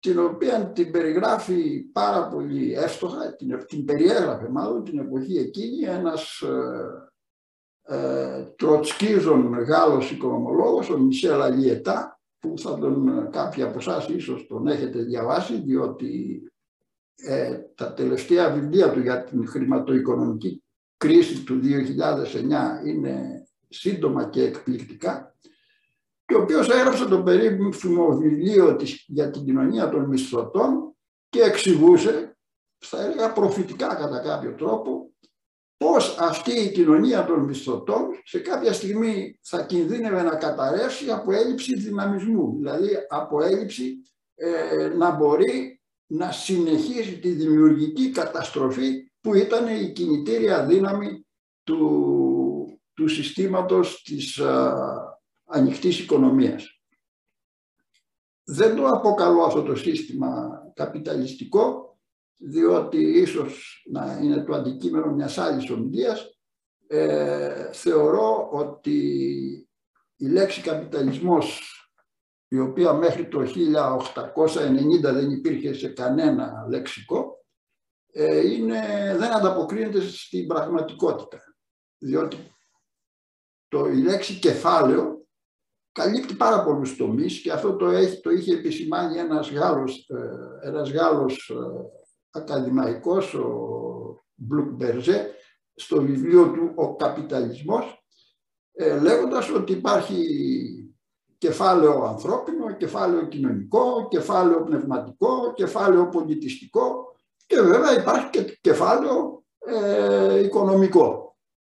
την 0.00 0.18
οποία 0.18 0.66
την 0.66 0.90
περιγράφει 0.90 1.80
πάρα 1.80 2.28
πολύ 2.28 2.74
εύστοχα, 2.74 3.36
την, 3.36 3.64
την 3.66 3.84
περιέγραφε 3.84 4.48
μάλλον 4.48 4.84
την 4.84 4.98
εποχή 4.98 5.38
εκείνη 5.38 5.84
ένας 5.84 6.40
ε, 6.40 7.96
ε, 7.96 8.44
τροτσκίζων 8.56 9.62
Γάλλος 9.62 10.10
οικονομολόγος, 10.10 10.90
ο 10.90 10.98
Μισελ 10.98 11.42
Αλιετά, 11.42 12.20
που 12.38 12.54
θα 12.58 12.78
τον 12.78 13.28
κάποιοι 13.30 13.62
από 13.62 13.78
εσάς 13.78 14.08
ίσως 14.08 14.46
τον 14.46 14.66
έχετε 14.66 15.02
διαβάσει, 15.02 15.60
διότι 15.60 16.42
ε, 17.16 17.58
τα 17.74 17.92
τελευταία 17.92 18.50
βιβλία 18.52 18.90
του 18.90 19.00
για 19.00 19.24
την 19.24 19.48
χρηματοοικονομική 19.48 20.62
κρίση 20.96 21.44
του 21.44 21.60
2009 21.62 22.86
είναι 22.86 23.42
σύντομα 23.68 24.28
και 24.28 24.42
εκπληκτικά 24.42 25.34
και 26.28 26.34
ο 26.34 26.42
οποίος 26.42 26.68
έγραψε 26.68 27.04
το 27.04 27.22
περίφημο 27.22 28.16
βιβλίο 28.16 28.76
της, 28.76 29.04
για 29.06 29.30
την 29.30 29.44
κοινωνία 29.44 29.88
των 29.88 30.04
μισθωτών 30.04 30.96
και 31.28 31.40
εξηγούσε, 31.40 32.36
θα 32.78 33.04
έλεγα 33.04 33.32
προφητικά 33.32 33.94
κατά 33.94 34.18
κάποιο 34.18 34.54
τρόπο, 34.54 35.12
πώς 35.76 36.16
αυτή 36.18 36.52
η 36.52 36.72
κοινωνία 36.72 37.24
των 37.24 37.40
μισθωτών 37.40 38.06
σε 38.24 38.38
κάποια 38.38 38.72
στιγμή 38.72 39.38
θα 39.42 39.62
κινδύνευε 39.62 40.22
να 40.22 40.36
καταρρεύσει 40.36 41.10
από 41.10 41.32
έλλειψη 41.32 41.74
δυναμισμού, 41.74 42.54
δηλαδή 42.56 42.90
από 43.08 43.42
έλλειψη 43.42 44.02
ε, 44.34 44.88
να 44.88 45.10
μπορεί 45.10 45.80
να 46.06 46.32
συνεχίσει 46.32 47.18
τη 47.18 47.28
δημιουργική 47.28 48.10
καταστροφή 48.10 49.10
που 49.20 49.34
ήταν 49.34 49.66
η 49.68 49.92
κινητήρια 49.92 50.66
δύναμη 50.66 51.26
του, 51.62 52.80
του 52.94 53.08
συστήματος 53.08 54.02
της 54.02 54.40
ανοιχτής 55.48 56.00
οικονομίας. 56.00 56.82
δεν 58.44 58.76
το 58.76 58.86
αποκαλώ 58.86 59.42
αυτό 59.42 59.62
το 59.62 59.74
σύστημα 59.74 60.62
καπιταλιστικό, 60.74 61.98
διότι 62.36 62.98
ίσως 62.98 63.82
να 63.90 64.18
είναι 64.22 64.44
το 64.44 64.54
αντικείμενο 64.54 65.12
μιας 65.12 65.38
άλλης 65.38 65.70
ομιλίας, 65.70 66.38
ε, 66.86 67.72
θεωρώ 67.72 68.48
ότι 68.52 68.98
η 70.16 70.26
λέξη 70.28 70.60
καπιταλισμός, 70.60 71.72
η 72.48 72.58
οποία 72.58 72.92
μέχρι 72.92 73.28
το 73.28 73.44
1890 73.44 75.12
δεν 75.12 75.30
υπήρχε 75.30 75.72
σε 75.72 75.88
κανένα 75.88 76.66
λεξικό, 76.68 77.44
ε, 78.12 78.52
είναι, 78.52 78.80
δεν 79.18 79.32
ανταποκρίνεται 79.32 80.00
στην 80.00 80.46
πραγματικότητα. 80.46 81.38
Διότι 81.98 82.36
το, 83.68 83.86
η 83.86 84.02
λέξη 84.02 84.38
κεφάλαιο 84.38 85.17
καλύπτει 85.98 86.34
πάρα 86.34 86.64
πολλούς 86.64 86.96
τομείς 86.96 87.40
και 87.40 87.52
αυτό 87.52 87.76
το, 87.76 87.86
έχει, 87.88 88.20
το 88.20 88.30
είχε 88.30 88.54
επισημάνει 88.54 89.18
ένας 89.18 89.50
Γάλλος, 89.50 90.08
ε, 90.08 90.68
ένας 90.68 90.90
Γάλλος 90.90 91.50
ε, 91.50 91.54
ακαδημαϊκός, 92.30 93.34
ο 93.34 94.24
Μπλουκ 94.34 94.70
Μπερζέ, 94.70 95.30
στο 95.74 96.02
βιβλίο 96.02 96.52
του 96.52 96.72
«Ο 96.74 96.96
καπιταλισμός», 96.96 98.04
ε, 98.72 99.00
λέγοντας 99.00 99.50
ότι 99.50 99.72
υπάρχει 99.72 100.24
κεφάλαιο 101.38 102.02
ανθρώπινο, 102.02 102.76
κεφάλαιο 102.76 103.26
κοινωνικό, 103.26 104.08
κεφάλαιο 104.08 104.62
πνευματικό, 104.62 105.52
κεφάλαιο 105.54 106.08
πολιτιστικό 106.08 107.16
και 107.46 107.60
βέβαια 107.60 108.00
υπάρχει 108.00 108.30
και 108.30 108.58
κεφάλαιο 108.60 109.44
ε, 109.58 110.44
οικονομικό. 110.44 111.27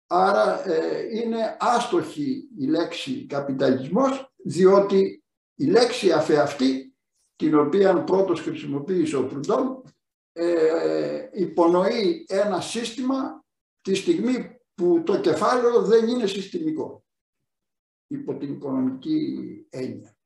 Άρα 0.07 0.69
ε, 0.69 1.17
είναι 1.17 1.57
άστοχη 1.61 2.49
η 2.59 2.67
λέξη 2.67 3.27
καπιταλισμός 3.27 4.35
διότι 4.37 5.25
η 5.55 5.67
λέξη 5.67 6.13
αφεαυτή 6.13 6.95
την 7.37 7.59
οποία 7.59 8.05
πρώτος 8.05 8.41
χρησιμοποίησε 8.41 9.17
ο 9.17 9.27
Προυντών 9.27 9.83
ε, 10.33 11.29
υπονοεί 11.33 12.25
ένα 12.29 12.61
σύστημα 12.61 13.45
τη 13.81 13.95
στιγμή 13.95 14.61
που 14.75 15.03
το 15.05 15.21
κεφάλαιο 15.21 15.83
δεν 15.83 16.09
είναι 16.09 16.27
συστημικό 16.27 17.05
υπό 18.07 18.37
την 18.37 18.53
οικονομική 18.53 19.67
έννοια. 19.71 20.17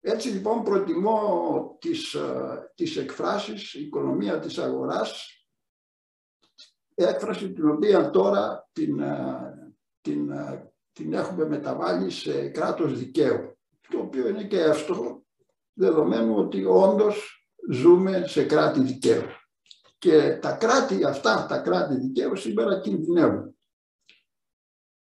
Έτσι 0.00 0.28
λοιπόν 0.28 0.62
προτιμώ 0.62 1.76
τις, 1.80 2.14
ε, 2.14 2.72
τις 2.74 2.96
εκφράσεις 2.96 3.74
οικονομία 3.74 4.38
της 4.38 4.58
αγοράς 4.58 5.39
έκφραση 7.02 7.52
την 7.52 7.70
οποία 7.70 8.10
τώρα 8.10 8.68
την, 8.72 9.00
ε, 9.00 9.74
την, 10.00 10.30
ε, 10.30 10.72
την 10.92 11.12
έχουμε 11.12 11.46
μεταβάλει 11.46 12.10
σε 12.10 12.48
κράτος 12.48 12.98
δικαίου 12.98 13.58
το 13.90 13.98
οποίο 13.98 14.28
είναι 14.28 14.44
και 14.44 14.60
εύστοχο 14.60 15.24
δεδομένου 15.72 16.36
ότι 16.36 16.64
όντως 16.64 17.46
ζούμε 17.70 18.26
σε 18.26 18.44
κράτη 18.44 18.80
δικαίου. 18.80 19.26
Και 19.98 20.38
τα 20.38 20.56
κράτη 20.56 21.04
αυτά, 21.04 21.46
τα 21.46 21.58
κράτη 21.58 21.94
δικαίου 21.94 22.36
σήμερα 22.36 22.80
κινδυνεύουν. 22.80 23.58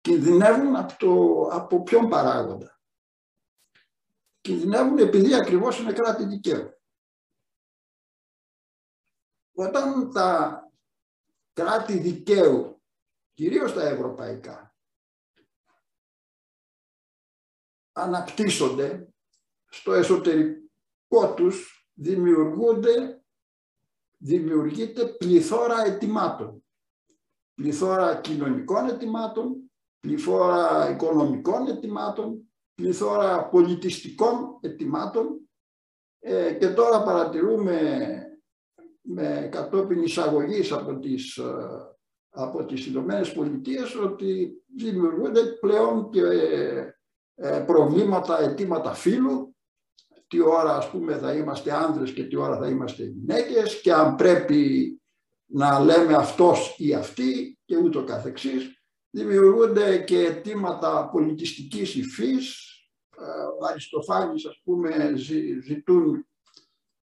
Κινδυνεύουν 0.01 0.75
από, 0.75 0.95
το, 0.97 1.41
από 1.55 1.83
ποιον 1.83 2.09
παράγοντα; 2.09 2.79
Κινδυνεύουν 4.41 4.97
επειδή 4.97 5.35
ακριβώς 5.35 5.79
είναι 5.79 5.93
κράτη 5.93 6.25
δικαίου. 6.25 6.73
Όταν 9.53 10.11
τα 10.11 10.68
κράτη 11.59 11.97
δικαίου, 11.97 12.81
κυρίως 13.33 13.73
τα 13.73 13.83
ευρωπαϊκά, 13.83 14.75
αναπτύσσονται 17.91 19.13
στο 19.69 19.93
εσωτερικό 19.93 21.33
τους 21.35 21.87
δημιουργούνται, 21.93 23.23
δημιουργείται 24.17 25.05
πληθώρα 25.05 25.83
αιτημάτων. 25.83 26.63
Πληθώρα 27.53 28.21
κοινωνικών 28.21 28.89
αιτημάτων, 28.89 29.71
πληθώρα 29.99 30.89
οικονομικών 30.89 31.67
αιτημάτων, 31.67 32.53
πληθώρα 32.75 33.49
πολιτιστικών 33.49 34.59
αιτημάτων 34.61 35.49
ε, 36.19 36.53
και 36.53 36.69
τώρα 36.69 37.03
παρατηρούμε 37.03 38.23
με 39.11 39.49
κατόπιν 39.51 40.03
εισαγωγής 40.03 40.71
από 40.71 40.99
τις, 40.99 41.37
ε, 41.37 41.43
από 42.29 42.65
τις 42.65 42.85
Ηνωμένες 42.85 43.31
Πολιτείες 43.31 43.95
ότι 43.95 44.63
δημιουργούνται 44.75 45.41
πλέον 45.43 46.09
και 46.09 46.21
ε, 47.35 47.63
προβλήματα, 47.65 48.41
αιτήματα 48.41 48.93
φύλου 48.93 49.55
τι 50.29 50.39
ώρα 50.39 50.75
ας 50.75 50.89
πούμε 50.89 51.17
θα 51.17 51.33
είμαστε 51.33 51.73
άνδρες 51.73 52.11
και 52.11 52.23
τι 52.23 52.35
ώρα 52.35 52.57
θα 52.57 52.67
είμαστε 52.67 53.03
γυναίκες 53.03 53.81
και 53.81 53.93
αν 53.93 54.15
πρέπει 54.15 54.93
να 55.45 55.79
λέμε 55.79 56.13
αυτός 56.13 56.75
ή 56.77 56.93
αυτή 56.93 57.59
και 57.65 57.77
ούτω 57.77 58.03
καθεξής. 58.03 58.83
Δημιουργούνται 59.09 59.97
και 59.97 60.19
αιτήματα 60.19 61.09
πολιτιστικής 61.11 61.95
υφής. 61.95 62.67
Ο 63.59 63.65
Αριστοφάνης 63.65 64.45
ας 64.45 64.61
πούμε 64.63 65.13
ζητούν 65.63 66.27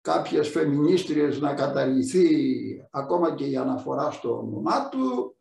κάποιες 0.02 0.50
φεμινίστριες 0.50 1.40
να 1.40 1.54
καταργηθεί 1.54 2.28
ακόμα 2.92 3.36
και 3.36 3.46
η 3.46 3.58
αναφορά 3.58 4.12
στο 4.12 4.38
όνομά 4.38 4.90
του. 4.90 5.36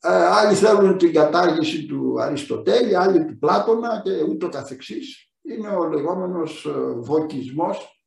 Ε, 0.00 0.08
άλλοι 0.08 0.54
θέλουν 0.54 0.98
την 0.98 1.12
κατάργηση 1.12 1.86
του 1.86 2.20
Αριστοτέλη, 2.20 2.96
άλλοι 2.96 3.24
του 3.24 3.38
Πλάτωνα 3.38 4.00
και 4.04 4.22
ούτω 4.22 4.48
καθεξής 4.48 5.28
είναι 5.48 5.68
ο 5.68 5.88
λεγόμενος 5.88 6.66
ε, 6.66 6.92
βοκισμός, 6.98 8.02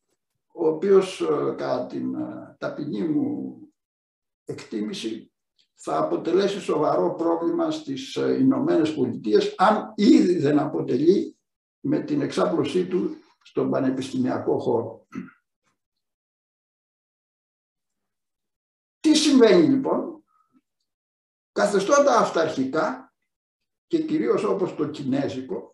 ο 0.54 0.67
οποίος 0.67 1.21
ε, 1.21 1.56
κατά 1.58 1.86
την 1.86 2.15
ε, 2.15 2.56
ταπεινή 2.60 3.01
μου 3.01 3.56
εκτίμηση 4.45 5.32
θα 5.75 5.97
αποτελέσει 5.97 6.60
σοβαρό 6.60 7.15
πρόβλημα 7.15 7.71
στις 7.71 8.15
Ηνωμένες 8.15 8.93
Πολιτείες, 8.93 9.54
αν 9.58 9.93
ήδη 9.95 10.38
δεν 10.38 10.60
αποτελεί 10.60 11.38
με 11.80 11.99
την 11.99 12.21
εξάπλωσή 12.21 12.86
του 12.86 13.15
στον 13.41 13.69
πανεπιστημιακό 13.69 14.60
χώρο. 14.60 15.08
Συμβαίνει 19.41 19.67
λοιπόν, 19.67 20.23
καθεστώτα 21.51 22.17
αυταρχικά 22.17 23.13
και 23.88 24.04
κυρίως 24.04 24.43
όπως 24.43 24.75
το 24.75 24.89
Κινέζικο, 24.89 25.71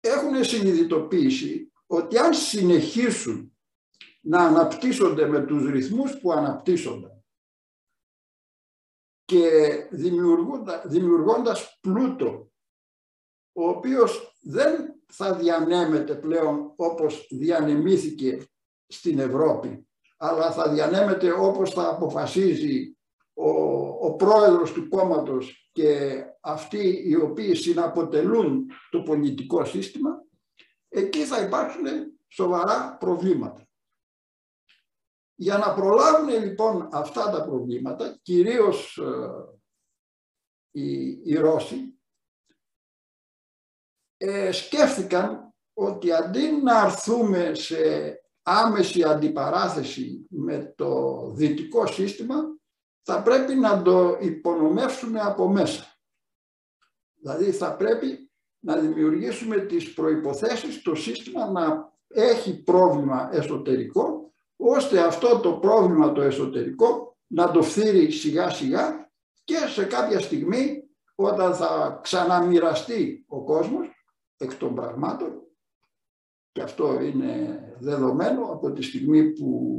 έχουν 0.00 0.44
συνειδητοποιήσει 0.44 1.72
ότι 1.86 2.18
αν 2.18 2.34
συνεχίσουν 2.34 3.56
να 4.20 4.46
αναπτύσσονται 4.46 5.26
με 5.26 5.46
τους 5.46 5.70
ρυθμούς 5.70 6.18
που 6.20 6.32
αναπτύσσονται 6.32 7.22
και 9.24 9.48
δημιουργώντας 10.86 11.78
πλούτο 11.80 12.52
ο 13.52 13.68
οποίος 13.68 14.38
δεν 14.40 15.02
θα 15.06 15.34
διανέμεται 15.34 16.14
πλέον 16.14 16.72
όπως 16.76 17.26
διανεμήθηκε 17.30 18.46
στην 18.86 19.18
Ευρώπη 19.18 19.88
αλλά 20.16 20.52
θα 20.52 20.68
διανέμεται 20.72 21.32
όπως 21.32 21.70
θα 21.70 21.88
αποφασίζει 21.88 22.96
ο, 23.34 23.50
ο 24.06 24.14
πρόεδρος 24.14 24.72
του 24.72 24.88
κόμματος 24.88 25.70
και 25.72 26.22
αυτοί 26.40 27.02
οι 27.06 27.16
οποίοι 27.16 27.54
συναποτελούν 27.54 28.70
το 28.90 29.02
πολιτικό 29.02 29.64
σύστημα, 29.64 30.24
εκεί 30.88 31.24
θα 31.24 31.40
υπάρξουν 31.42 31.86
σοβαρά 32.28 32.96
προβλήματα. 32.96 33.68
Για 35.34 35.58
να 35.58 35.74
προλάβουν 35.74 36.28
λοιπόν 36.28 36.88
αυτά 36.92 37.30
τα 37.30 37.44
προβλήματα, 37.44 38.18
κυρίως 38.22 38.96
ε, 38.96 39.30
οι, 40.70 41.06
οι 41.24 41.34
Ρώσοι, 41.34 41.98
ε, 44.16 44.52
σκέφτηκαν 44.52 45.54
ότι 45.72 46.12
αντί 46.12 46.50
να 46.50 46.80
αρθούμε 46.80 47.54
σε 47.54 47.78
άμεση 48.46 49.02
αντιπαράθεση 49.02 50.26
με 50.28 50.74
το 50.76 51.20
δυτικό 51.34 51.86
σύστημα, 51.86 52.36
θα 53.02 53.22
πρέπει 53.22 53.54
να 53.54 53.82
το 53.82 54.18
υπονομεύσουμε 54.20 55.20
από 55.20 55.48
μέσα. 55.48 55.84
Δηλαδή 57.20 57.50
θα 57.50 57.76
πρέπει 57.76 58.30
να 58.58 58.76
δημιουργήσουμε 58.76 59.56
τις 59.56 59.94
προϋποθέσεις 59.94 60.82
το 60.82 60.94
σύστημα 60.94 61.50
να 61.50 61.92
έχει 62.08 62.62
πρόβλημα 62.62 63.28
εσωτερικό 63.32 64.32
ώστε 64.56 65.00
αυτό 65.00 65.38
το 65.38 65.52
πρόβλημα 65.52 66.12
το 66.12 66.20
εσωτερικό 66.20 67.16
να 67.26 67.50
το 67.50 67.62
φθείρει 67.62 68.10
σιγά 68.10 68.50
σιγά 68.50 69.10
και 69.44 69.56
σε 69.56 69.84
κάποια 69.84 70.20
στιγμή 70.20 70.88
όταν 71.14 71.54
θα 71.54 72.00
ξαναμοιραστεί 72.02 73.24
ο 73.28 73.44
κόσμος 73.44 73.86
εκ 74.36 74.54
των 74.54 74.74
πραγμάτων 74.74 75.42
και 76.54 76.62
αυτό 76.62 77.00
είναι 77.00 77.60
δεδομένο 77.80 78.44
από 78.44 78.72
τη 78.72 78.82
στιγμή 78.82 79.32
που 79.32 79.78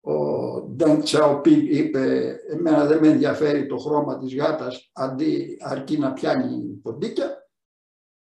ο 0.00 0.60
Ντεν 0.60 1.02
Τσαοπίνγκ 1.02 1.68
είπε 1.68 2.36
εμένα 2.48 2.86
δεν 2.86 2.98
με 2.98 3.08
ενδιαφέρει 3.08 3.66
το 3.66 3.76
χρώμα 3.78 4.18
της 4.18 4.36
γάτας 4.36 4.90
αντί 4.92 5.58
αρκεί 5.60 5.98
να 5.98 6.12
πιάνει 6.12 6.80
ποντίκια 6.82 7.48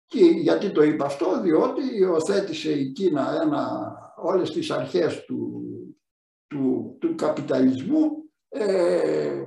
Και 0.06 0.24
γιατί 0.24 0.70
το 0.70 0.82
είπα 0.82 1.04
αυτό, 1.04 1.40
διότι 1.40 1.96
υιοθέτησε 1.96 2.72
η 2.72 2.92
Κίνα 2.92 3.40
ένα, 3.42 3.92
όλες 4.16 4.50
τις 4.50 4.70
αρχές 4.70 5.24
του, 5.24 5.62
του, 6.46 6.96
του 7.00 7.14
καπιταλισμού, 7.14 8.10
ε, 8.48 9.44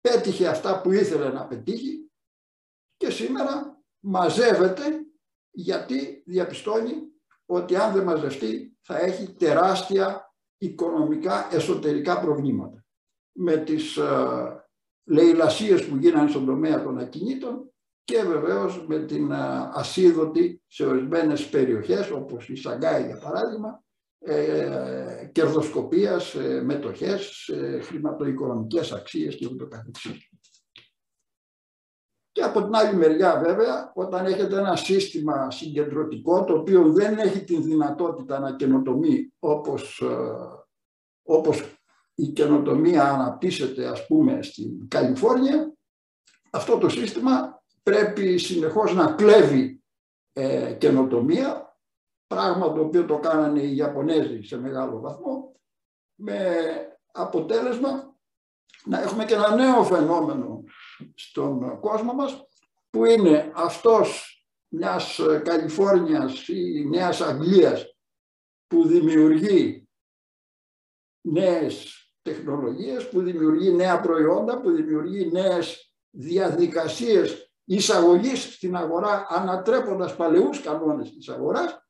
πέτυχε 0.00 0.48
αυτά 0.48 0.80
που 0.80 0.92
ήθελε 0.92 1.28
να 1.28 1.46
πετύχει 1.46 2.10
και 2.96 3.10
σήμερα 3.10 3.82
μαζεύεται 4.00 5.07
γιατί 5.50 6.22
διαπιστώνει 6.26 6.94
ότι 7.46 7.76
αν 7.76 7.92
δεν 7.92 8.04
μαζευτεί 8.04 8.76
θα 8.80 8.98
έχει 8.98 9.32
τεράστια 9.32 10.34
οικονομικά 10.58 11.48
εσωτερικά 11.52 12.20
προβλήματα. 12.20 12.84
Με 13.32 13.56
τις 13.56 13.96
ε, 13.96 14.64
λαιλασίες 15.04 15.86
που 15.86 15.96
γίνανε 15.96 16.30
στον 16.30 16.46
τομέα 16.46 16.82
των 16.82 16.98
ακινήτων 16.98 17.72
και 18.04 18.22
βεβαίως 18.22 18.86
με 18.86 18.98
την 18.98 19.30
ε, 19.30 19.36
ασίδωτη 19.72 20.62
σε 20.66 20.86
ορισμένες 20.86 21.48
περιοχές 21.48 22.10
όπως 22.10 22.48
η 22.48 22.56
Σαγκάη 22.56 23.06
για 23.06 23.18
παράδειγμα 23.18 23.82
ε, 24.20 25.30
κερδοσκοπίας, 25.32 26.34
ε, 26.34 26.62
μετοχές, 26.62 27.48
ε, 27.48 27.80
χρηματοοικονομικές 27.80 28.92
αξίες 28.92 29.34
και 29.36 29.46
ούτω 29.46 29.66
καθεξής. 29.66 30.27
Και 32.38 32.44
από 32.44 32.64
την 32.64 32.74
άλλη 32.74 32.96
μεριά 32.96 33.42
βέβαια, 33.44 33.92
όταν 33.94 34.26
έχετε 34.26 34.58
ένα 34.58 34.76
σύστημα 34.76 35.50
συγκεντρωτικό 35.50 36.44
το 36.44 36.54
οποίο 36.54 36.92
δεν 36.92 37.18
έχει 37.18 37.44
την 37.44 37.62
δυνατότητα 37.62 38.38
να 38.38 38.56
καινοτομεί 38.56 39.32
όπως, 39.38 40.00
ε, 40.00 40.06
όπως 41.22 41.62
η 42.14 42.26
καινοτομία 42.26 43.10
αναπτύσσεται 43.10 43.86
ας 43.86 44.06
πούμε 44.06 44.42
στην 44.42 44.88
Καλιφόρνια, 44.88 45.72
αυτό 46.50 46.78
το 46.78 46.88
σύστημα 46.88 47.62
πρέπει 47.82 48.38
συνεχώς 48.38 48.94
να 48.94 49.12
κλέβει 49.12 49.82
ε, 50.32 50.72
καινοτομία, 50.72 51.76
πράγμα 52.26 52.72
το 52.72 52.80
οποίο 52.80 53.04
το 53.04 53.18
κάνανε 53.18 53.60
οι 53.60 53.76
Ιαπωνέζοι 53.76 54.42
σε 54.42 54.58
μεγάλο 54.58 55.00
βαθμό, 55.00 55.52
με 56.14 56.56
αποτέλεσμα 57.12 58.16
να 58.84 59.02
έχουμε 59.02 59.24
και 59.24 59.34
ένα 59.34 59.54
νέο 59.54 59.84
φαινόμενο 59.84 60.64
στον 61.14 61.80
κόσμο 61.80 62.12
μας, 62.12 62.46
που 62.90 63.04
είναι 63.04 63.52
αυτός 63.54 64.32
μιας 64.68 65.20
Καλιφόρνιας 65.44 66.48
ή 66.48 66.84
Νέας 66.88 67.20
Αγγλίας 67.20 67.96
που 68.66 68.86
δημιουργεί 68.86 69.88
νέες 71.20 71.98
τεχνολογίες, 72.22 73.08
που 73.08 73.20
δημιουργεί 73.20 73.72
νέα 73.72 74.00
προϊόντα, 74.00 74.60
που 74.60 74.70
δημιουργεί 74.70 75.30
νέες 75.32 75.92
διαδικασίες 76.10 77.52
εισαγωγής 77.64 78.54
στην 78.54 78.76
αγορά 78.76 79.26
ανατρέποντας 79.28 80.16
παλαιούς 80.16 80.60
κανόνες 80.60 81.12
της 81.12 81.28
αγοράς. 81.28 81.82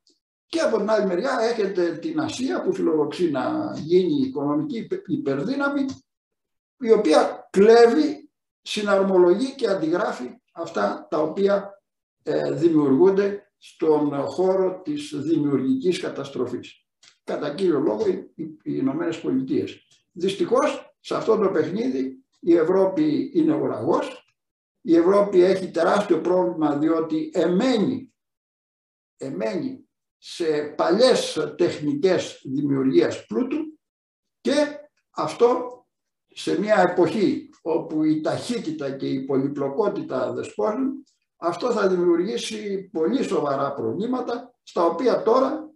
Και 0.45 0.59
από 0.59 0.77
την 0.77 0.89
άλλη 0.89 1.05
μεριά 1.05 1.39
έχετε 1.41 1.97
την 1.97 2.19
Ασία 2.19 2.63
που 2.63 2.73
φιλοδοξεί 2.73 3.31
να 3.31 3.73
γίνει 3.75 4.21
οικονομική 4.21 4.87
υπερδύναμη 5.07 5.85
η 6.77 6.91
οποία 6.91 7.49
κλέβει, 7.51 8.18
συναρμολογεί 8.61 9.55
και 9.55 9.67
αντιγράφει 9.67 10.29
αυτά 10.51 11.07
τα 11.09 11.21
οποία 11.21 11.81
ε, 12.23 12.51
δημιουργούνται 12.51 13.51
στον 13.57 14.13
χώρο 14.25 14.81
της 14.81 15.13
δημιουργικής 15.15 15.99
καταστροφής. 15.99 16.85
Κατά 17.23 17.53
κύριο 17.55 17.79
λόγο 17.79 18.07
οι 18.07 18.57
Ηνωμένες 18.63 19.19
Πολιτείες. 19.19 19.87
Δυστυχώς 20.11 20.95
σε 20.99 21.15
αυτό 21.15 21.37
το 21.37 21.49
παιχνίδι 21.49 22.23
η 22.39 22.55
Ευρώπη 22.55 23.31
είναι 23.33 23.53
ουραγός. 23.53 24.33
Η 24.81 24.95
Ευρώπη 24.95 25.41
έχει 25.41 25.71
τεράστιο 25.71 26.21
πρόβλημα 26.21 26.77
διότι 26.77 27.31
εμένει, 27.33 28.13
εμένει 29.17 29.89
σε 30.17 30.61
παλιές 30.61 31.53
τεχνικές 31.57 32.41
δημιουργίας 32.43 33.25
πλούτου 33.25 33.79
και 34.41 34.79
αυτό 35.09 35.78
σε 36.29 36.59
μια 36.59 36.89
εποχή 36.91 37.49
όπου 37.61 38.03
η 38.03 38.21
ταχύτητα 38.21 38.91
και 38.91 39.07
η 39.07 39.19
πολυπλοκότητα 39.19 40.33
δεσπόζουν, 40.33 41.03
αυτό 41.37 41.71
θα 41.71 41.87
δημιουργήσει 41.87 42.89
πολύ 42.91 43.23
σοβαρά 43.23 43.73
προβλήματα, 43.73 44.53
στα 44.63 44.85
οποία 44.85 45.23
τώρα 45.23 45.69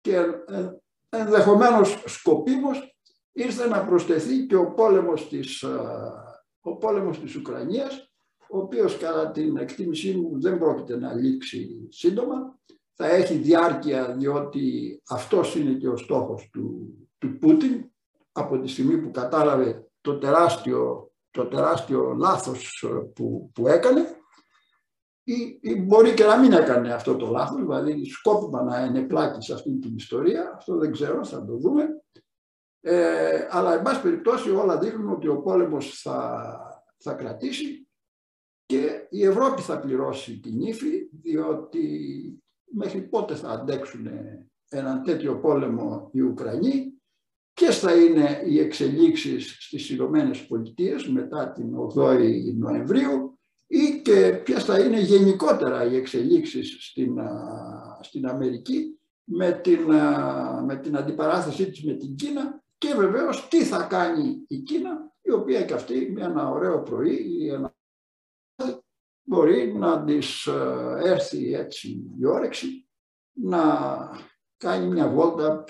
και 0.00 0.16
ε, 0.46 0.70
ενδεχομένως 1.08 2.02
σκοπίμως 2.06 2.96
ήρθε 3.32 3.68
να 3.68 3.84
προσθεθεί 3.84 4.46
και 4.46 4.56
ο 4.56 4.72
πόλεμος 4.72 5.28
της, 5.28 5.62
ε, 5.62 5.78
ο 6.60 6.76
πόλεμος 6.76 7.20
της 7.20 7.34
Ουκρανίας, 7.36 8.10
ο 8.48 8.58
οποίος 8.58 8.98
κατά 8.98 9.30
την 9.30 9.56
εκτίμησή 9.56 10.16
μου 10.16 10.40
δεν 10.40 10.58
πρόκειται 10.58 10.96
να 10.96 11.14
λήξει 11.14 11.88
σύντομα, 11.90 12.58
θα 12.94 13.06
έχει 13.06 13.34
διάρκεια 13.34 14.14
διότι 14.16 15.00
αυτός 15.08 15.54
είναι 15.54 15.72
και 15.72 15.88
ο 15.88 15.96
στόχος 15.96 16.48
του, 16.52 16.94
του 17.18 17.38
Πούτιν, 17.38 17.90
από 18.36 18.60
τη 18.60 18.68
στιγμή 18.68 18.98
που 18.98 19.10
κατάλαβε 19.10 19.88
το 20.00 20.18
τεράστιο, 20.18 21.10
το 21.30 21.46
τεράστιο 21.46 22.14
λάθος 22.14 22.82
ε, 22.82 23.10
που, 23.14 23.50
που 23.54 23.68
έκανε 23.68 24.20
ή, 25.22 25.58
ή, 25.60 25.74
μπορεί 25.74 26.14
και 26.14 26.24
να 26.24 26.38
μην 26.38 26.52
έκανε 26.52 26.92
αυτό 26.92 27.16
το 27.16 27.26
λάθος, 27.26 27.60
δηλαδή 27.60 28.04
σκόπιμα 28.04 28.62
να 28.62 28.84
είναι 28.84 29.02
πλάκης 29.02 29.44
σε 29.44 29.54
αυτή 29.54 29.78
την 29.78 29.96
ιστορία, 29.96 30.52
αυτό 30.56 30.76
δεν 30.76 30.92
ξέρω, 30.92 31.24
θα 31.24 31.44
το 31.44 31.56
δούμε. 31.56 32.02
Ε, 32.80 33.46
αλλά, 33.50 33.74
εν 33.74 33.82
πάση 33.82 34.02
περιπτώσει, 34.02 34.50
όλα 34.50 34.78
δείχνουν 34.78 35.12
ότι 35.12 35.28
ο 35.28 35.40
πόλεμος 35.40 36.00
θα, 36.00 36.46
θα 36.96 37.14
κρατήσει 37.14 37.88
και 38.66 39.06
η 39.10 39.24
Ευρώπη 39.24 39.62
θα 39.62 39.78
πληρώσει 39.80 40.40
την 40.40 40.60
ύφη, 40.60 41.08
διότι 41.22 41.88
μέχρι 42.64 43.02
πότε 43.02 43.34
θα 43.34 43.50
αντέξουν 43.50 44.08
έναν 44.68 45.02
τέτοιο 45.02 45.38
πόλεμο 45.38 46.10
οι 46.12 46.20
Ουκρανοί 46.20 46.95
Ποιες 47.60 47.78
θα 47.78 47.94
είναι 47.94 48.42
οι 48.46 48.60
εξελίξεις 48.60 49.56
στις 49.60 49.90
Ηνωμένες 49.90 50.46
Πολιτείες 50.46 51.08
μετά 51.08 51.52
την 51.52 51.76
8η 51.94 52.54
Νοεμβρίου 52.54 53.38
ή 53.66 54.00
και 54.02 54.40
ποιες 54.44 54.64
θα 54.64 54.78
είναι 54.80 55.00
γενικότερα 55.00 55.84
οι 55.84 55.96
εξελίξεις 55.96 56.76
στην, 56.80 57.18
στην 58.00 58.26
Αμερική 58.26 58.98
με 59.24 59.52
την, 59.52 59.84
με 60.64 60.80
την 60.82 60.96
αντιπαράθεσή 60.96 61.70
της 61.70 61.84
με 61.84 61.92
την 61.92 62.14
Κίνα 62.14 62.64
και 62.78 62.94
βεβαίως 62.94 63.48
τι 63.48 63.64
θα 63.64 63.82
κάνει 63.82 64.44
η 64.48 64.58
Κίνα 64.58 65.12
η 65.22 65.30
οποία 65.30 65.62
και 65.62 65.74
αυτή 65.74 66.10
με 66.12 66.22
ένα 66.22 66.50
ωραίο 66.50 66.82
πρωί 66.82 67.36
ή 67.38 67.48
ένα 67.48 67.74
μπορεί 69.22 69.74
να 69.74 70.04
της 70.04 70.46
έρθει 71.02 71.54
έτσι 71.54 71.88
η 72.18 72.26
όρεξη 72.26 72.88
να 73.32 73.62
κάνει 74.56 74.86
μια 74.86 75.08
βόλτα 75.08 75.64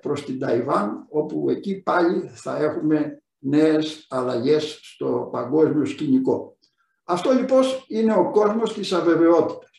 προς 0.00 0.24
την 0.24 0.38
Ταϊβάν, 0.38 1.06
όπου 1.08 1.50
εκεί 1.50 1.82
πάλι 1.82 2.28
θα 2.28 2.56
έχουμε 2.56 3.22
νέες 3.38 4.06
αλλαγές 4.08 4.80
στο 4.82 5.28
παγκόσμιο 5.32 5.84
σκηνικό. 5.84 6.58
Αυτό 7.04 7.32
λοιπόν 7.32 7.62
είναι 7.86 8.14
ο 8.14 8.30
κόσμος 8.30 8.74
της 8.74 8.92
αβεβαιότητας. 8.92 9.70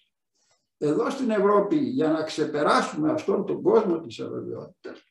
Εδώ 0.78 1.10
στην 1.10 1.30
Ευρώπη, 1.30 1.76
για 1.76 2.10
να 2.10 2.24
ξεπεράσουμε 2.24 3.12
αυτόν 3.12 3.46
τον 3.46 3.62
κόσμο 3.62 4.00
της 4.00 4.20
αβεβαιότητας, 4.20 5.04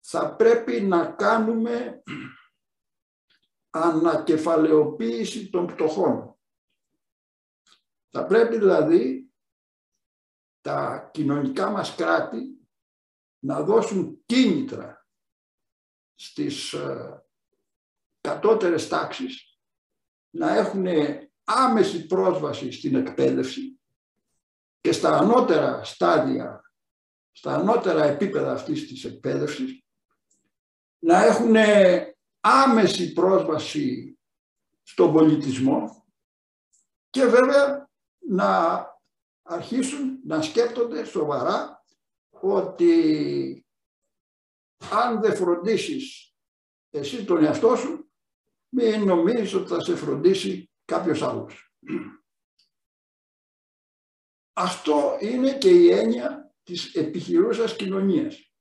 θα 0.00 0.36
πρέπει 0.36 0.80
να 0.80 1.06
κάνουμε 1.06 2.02
ανακεφαλαιοποίηση 3.70 5.50
των 5.50 5.66
πτωχών. 5.66 6.38
Θα 8.10 8.24
πρέπει 8.26 8.58
δηλαδή 8.58 9.19
τα 10.60 11.10
κοινωνικά 11.12 11.70
μας 11.70 11.94
κράτη 11.94 12.68
να 13.38 13.62
δώσουν 13.62 14.22
κίνητρα 14.26 15.06
στις 16.14 16.72
ε, 16.72 17.24
κατώτερες 18.20 18.88
τάξεις 18.88 19.58
να 20.30 20.56
έχουν 20.56 20.86
άμεση 21.44 22.06
πρόσβαση 22.06 22.72
στην 22.72 22.94
εκπαίδευση 22.94 23.80
και 24.80 24.92
στα 24.92 25.18
ανώτερα 25.18 25.84
στάδια, 25.84 26.72
στα 27.32 27.54
ανώτερα 27.54 28.04
επίπεδα 28.04 28.52
αυτής 28.52 28.86
της 28.88 29.04
εκπαίδευσης 29.04 29.84
να 30.98 31.24
έχουν 31.24 31.54
άμεση 32.40 33.12
πρόσβαση 33.12 34.18
στον 34.82 35.12
πολιτισμό 35.12 36.06
και 37.10 37.24
βέβαια 37.24 37.90
να 38.18 38.84
αρχίσουν 39.42 40.09
να 40.24 40.42
σκέπτονται 40.42 41.04
σοβαρά 41.04 41.84
ότι 42.30 43.66
αν 44.90 45.20
δεν 45.20 45.36
φροντίσεις 45.36 46.34
εσύ 46.90 47.24
τον 47.24 47.44
εαυτό 47.44 47.76
σου, 47.76 48.10
μην 48.68 49.04
νομίζεις 49.04 49.54
ότι 49.54 49.68
θα 49.68 49.80
σε 49.80 49.96
φροντίσει 49.96 50.70
κάποιος 50.84 51.22
άλλος. 51.22 51.74
Αυτό 54.52 55.18
είναι 55.20 55.58
και 55.58 55.70
η 55.70 55.90
έννοια 55.90 56.54
της 56.62 56.94
επιχειρούσας 56.94 57.76
κοινωνίας. 57.76 58.54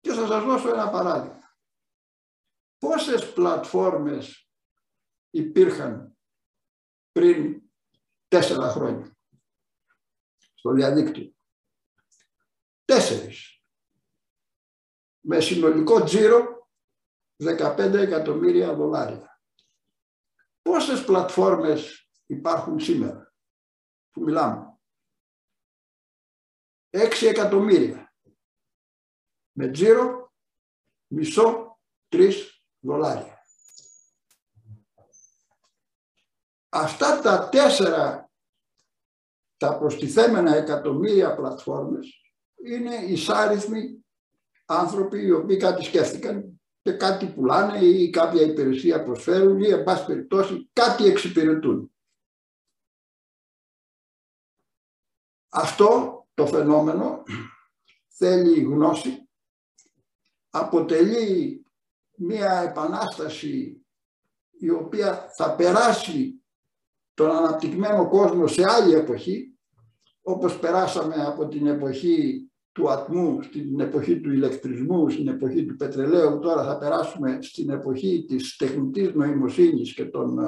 Και 0.00 0.12
θα 0.12 0.26
σας 0.26 0.44
δώσω 0.44 0.68
ένα 0.68 0.90
παράδειγμα. 0.90 1.56
Πόσες 2.78 3.32
πλατφόρμες 3.32 4.48
υπήρχαν 5.30 6.18
πριν 7.12 7.62
τέσσερα 8.28 8.68
χρόνια; 8.68 9.13
Στο 10.64 10.72
διαδίκτυο. 10.72 11.34
Τέσσερις. 12.84 13.62
Με 15.20 15.40
συνολικό 15.40 16.04
τζίρο 16.04 16.68
15 17.36 17.78
εκατομμύρια 17.94 18.74
δολάρια. 18.74 19.42
Πόσες 20.62 21.04
πλατφόρμες 21.04 22.10
υπάρχουν 22.26 22.80
σήμερα 22.80 23.34
που 24.10 24.20
μιλάμε; 24.20 24.78
6 26.90 27.26
εκατομμύρια. 27.26 28.14
Με 29.52 29.70
τζίρο 29.70 30.34
μισό 31.06 31.78
τρεις 32.08 32.64
δολάρια. 32.78 33.46
Αυτά 36.68 37.20
τα 37.20 37.48
τέσσερα 37.48 38.30
τα 39.64 39.78
προστιθέμενα 39.78 40.56
εκατομμύρια 40.56 41.34
πλατφόρμες 41.34 42.20
είναι 42.66 42.94
εισάριθμοι 42.94 44.04
άνθρωποι 44.66 45.22
οι 45.22 45.30
οποίοι 45.30 45.56
κάτι 45.56 45.84
σκέφτηκαν 45.84 46.60
και 46.82 46.92
κάτι 46.92 47.26
πουλάνε 47.26 47.78
ή 47.78 48.10
κάποια 48.10 48.42
υπηρεσία 48.42 49.02
προσφέρουν 49.02 49.60
ή 49.60 49.68
εν 49.68 49.84
πάση 49.84 50.04
περιπτώσει 50.06 50.70
κάτι 50.72 51.04
εξυπηρετούν. 51.04 51.92
Αυτό 55.48 56.18
το 56.34 56.46
φαινόμενο 56.46 57.22
θέλει 58.08 58.62
γνώση, 58.62 59.28
αποτελεί 60.50 61.64
μία 62.14 62.52
επανάσταση 62.52 63.84
η 64.58 64.70
οποία 64.70 65.32
θα 65.36 65.54
περάσει 65.56 66.38
τον 67.14 67.30
αναπτυγμένο 67.30 68.08
κόσμο 68.08 68.46
σε 68.46 68.62
άλλη 68.70 68.94
εποχή, 68.94 69.53
όπως 70.26 70.58
περάσαμε 70.58 71.14
από 71.14 71.48
την 71.48 71.66
εποχή 71.66 72.48
του 72.72 72.90
ατμού, 72.90 73.42
στην 73.42 73.80
εποχή 73.80 74.20
του 74.20 74.32
ηλεκτρισμού, 74.32 75.08
στην 75.08 75.28
εποχή 75.28 75.64
του 75.64 75.76
πετρελαίου, 75.76 76.38
τώρα 76.38 76.64
θα 76.64 76.78
περάσουμε 76.78 77.38
στην 77.42 77.70
εποχή 77.70 78.24
της 78.28 78.56
τεχνητής 78.56 79.14
νοημοσύνης 79.14 79.94
και 79.94 80.04
των, 80.04 80.38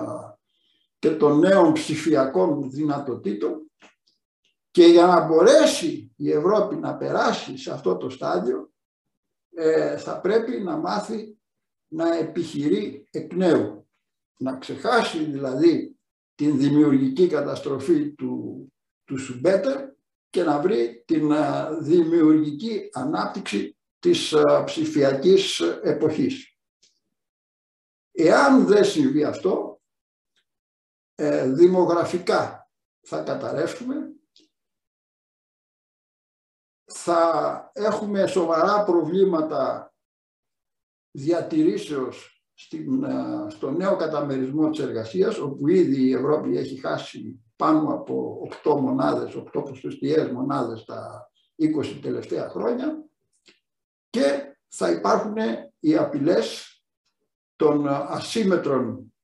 και 0.99 1.11
των 1.11 1.39
νέων 1.39 1.73
ψηφιακών 1.73 2.71
δυνατοτήτων 2.71 3.71
και 4.71 4.85
για 4.85 5.07
να 5.07 5.27
μπορέσει 5.27 6.13
η 6.17 6.31
Ευρώπη 6.31 6.77
να 6.77 6.97
περάσει 6.97 7.59
σε 7.59 7.73
αυτό 7.73 7.97
το 7.97 8.11
στάδιο 8.11 8.71
ε, 9.55 9.97
θα 9.97 10.21
πρέπει 10.21 10.61
να 10.61 10.77
μάθει 10.77 11.39
να 11.89 12.17
επιχειρεί 12.17 13.09
εκ 13.11 13.33
νέου. 13.33 13.89
Να 14.39 14.57
ξεχάσει 14.57 15.25
δηλαδή 15.25 15.97
την 16.35 16.59
δημιουργική 16.59 17.27
καταστροφή 17.27 18.15
του, 18.15 18.67
του 19.07 19.19
Σουμπέτερ 19.19 19.89
και 20.31 20.43
να 20.43 20.61
βρει 20.61 21.05
την 21.07 21.33
δημιουργική 21.81 22.89
ανάπτυξη 22.93 23.77
της 23.99 24.35
ψηφιακής 24.65 25.61
εποχής. 25.83 26.57
Εάν 28.13 28.67
δεν 28.67 28.85
συμβεί 28.85 29.25
αυτό, 29.25 29.81
ε, 31.15 31.53
δημογραφικά 31.53 32.71
θα 33.01 33.23
καταρρεύσουμε, 33.23 33.95
θα 36.85 37.71
έχουμε 37.73 38.27
σοβαρά 38.27 38.85
προβλήματα 38.85 39.95
διατηρήσεως 41.11 42.45
στην, 42.55 43.05
στο 43.49 43.71
νέο 43.71 43.97
καταμερισμό 43.97 44.71
της 44.71 44.81
εργασίας, 44.81 45.39
όπου 45.39 45.69
ήδη 45.69 46.03
η 46.03 46.13
Ευρώπη 46.13 46.57
έχει 46.57 46.77
χάσει 46.77 47.46
πάνω 47.57 47.95
από 47.95 48.49
8 48.65 48.81
μονάδες, 48.81 49.35
8 49.35 49.63
ποσοστιαίες 49.65 50.31
μονάδες 50.31 50.85
τα 50.85 51.31
20 51.57 51.99
τελευταία 52.03 52.49
χρόνια 52.49 53.05
και 54.11 54.57
θα 54.69 54.91
υπάρχουν 54.91 55.37
οι 55.81 55.97
απειλές 55.97 56.71
των 57.57 57.89
ασύμετρων 57.89 59.15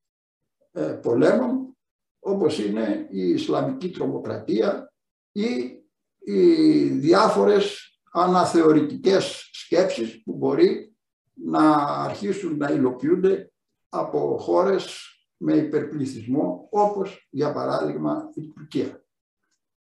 ε, 0.73 0.83
πολέμων 0.83 1.77
όπως 2.19 2.59
είναι 2.59 3.07
η 3.11 3.29
Ισλαμική 3.29 3.91
τρομοκρατία 3.91 4.93
ή 5.33 5.83
οι 6.19 6.85
διάφορες 6.85 7.93
αναθεωρητικές 8.13 9.51
σκέψεις 9.53 10.23
που 10.23 10.33
μπορεί 10.33 10.97
να 11.33 11.75
αρχίσουν 11.85 12.57
να 12.57 12.71
υλοποιούνται 12.71 13.53
από 13.89 14.37
χώρες 14.41 15.12
με 15.43 15.57
υπερπληθυσμό, 15.57 16.69
όπως 16.71 17.29
για 17.31 17.53
παράδειγμα 17.53 18.31
η 18.35 18.49
Τουρκία. 18.49 19.05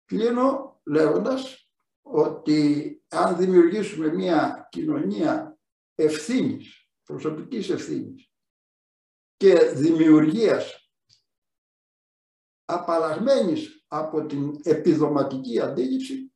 Κλείνω 0.05 0.79
λέγοντας 0.83 1.69
ότι 2.01 3.01
αν 3.07 3.37
δημιουργήσουμε 3.37 4.13
μια 4.13 4.67
κοινωνία 4.71 5.59
ευθύνης, 5.95 6.89
προσωπικής 7.03 7.69
ευθύνης 7.69 8.31
και 9.37 9.53
δημιουργίας 9.59 10.91
απαλλαγμένης 12.65 13.85
από 13.87 14.25
την 14.25 14.59
επιδοματική 14.63 15.59
αντίληψη, 15.61 16.33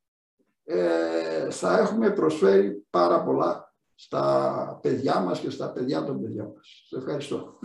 ε, 0.63 1.51
θα 1.51 1.77
έχουμε 1.77 2.11
προσφέρει 2.11 2.85
πάρα 2.89 3.23
πολλά 3.23 3.75
στα 3.95 4.79
παιδιά 4.81 5.19
μας 5.19 5.39
και 5.39 5.49
στα 5.49 5.71
παιδιά 5.71 6.03
των 6.03 6.21
παιδιών 6.21 6.53
μας. 6.55 6.83
Σε 6.87 6.97
ευχαριστώ. 6.97 7.59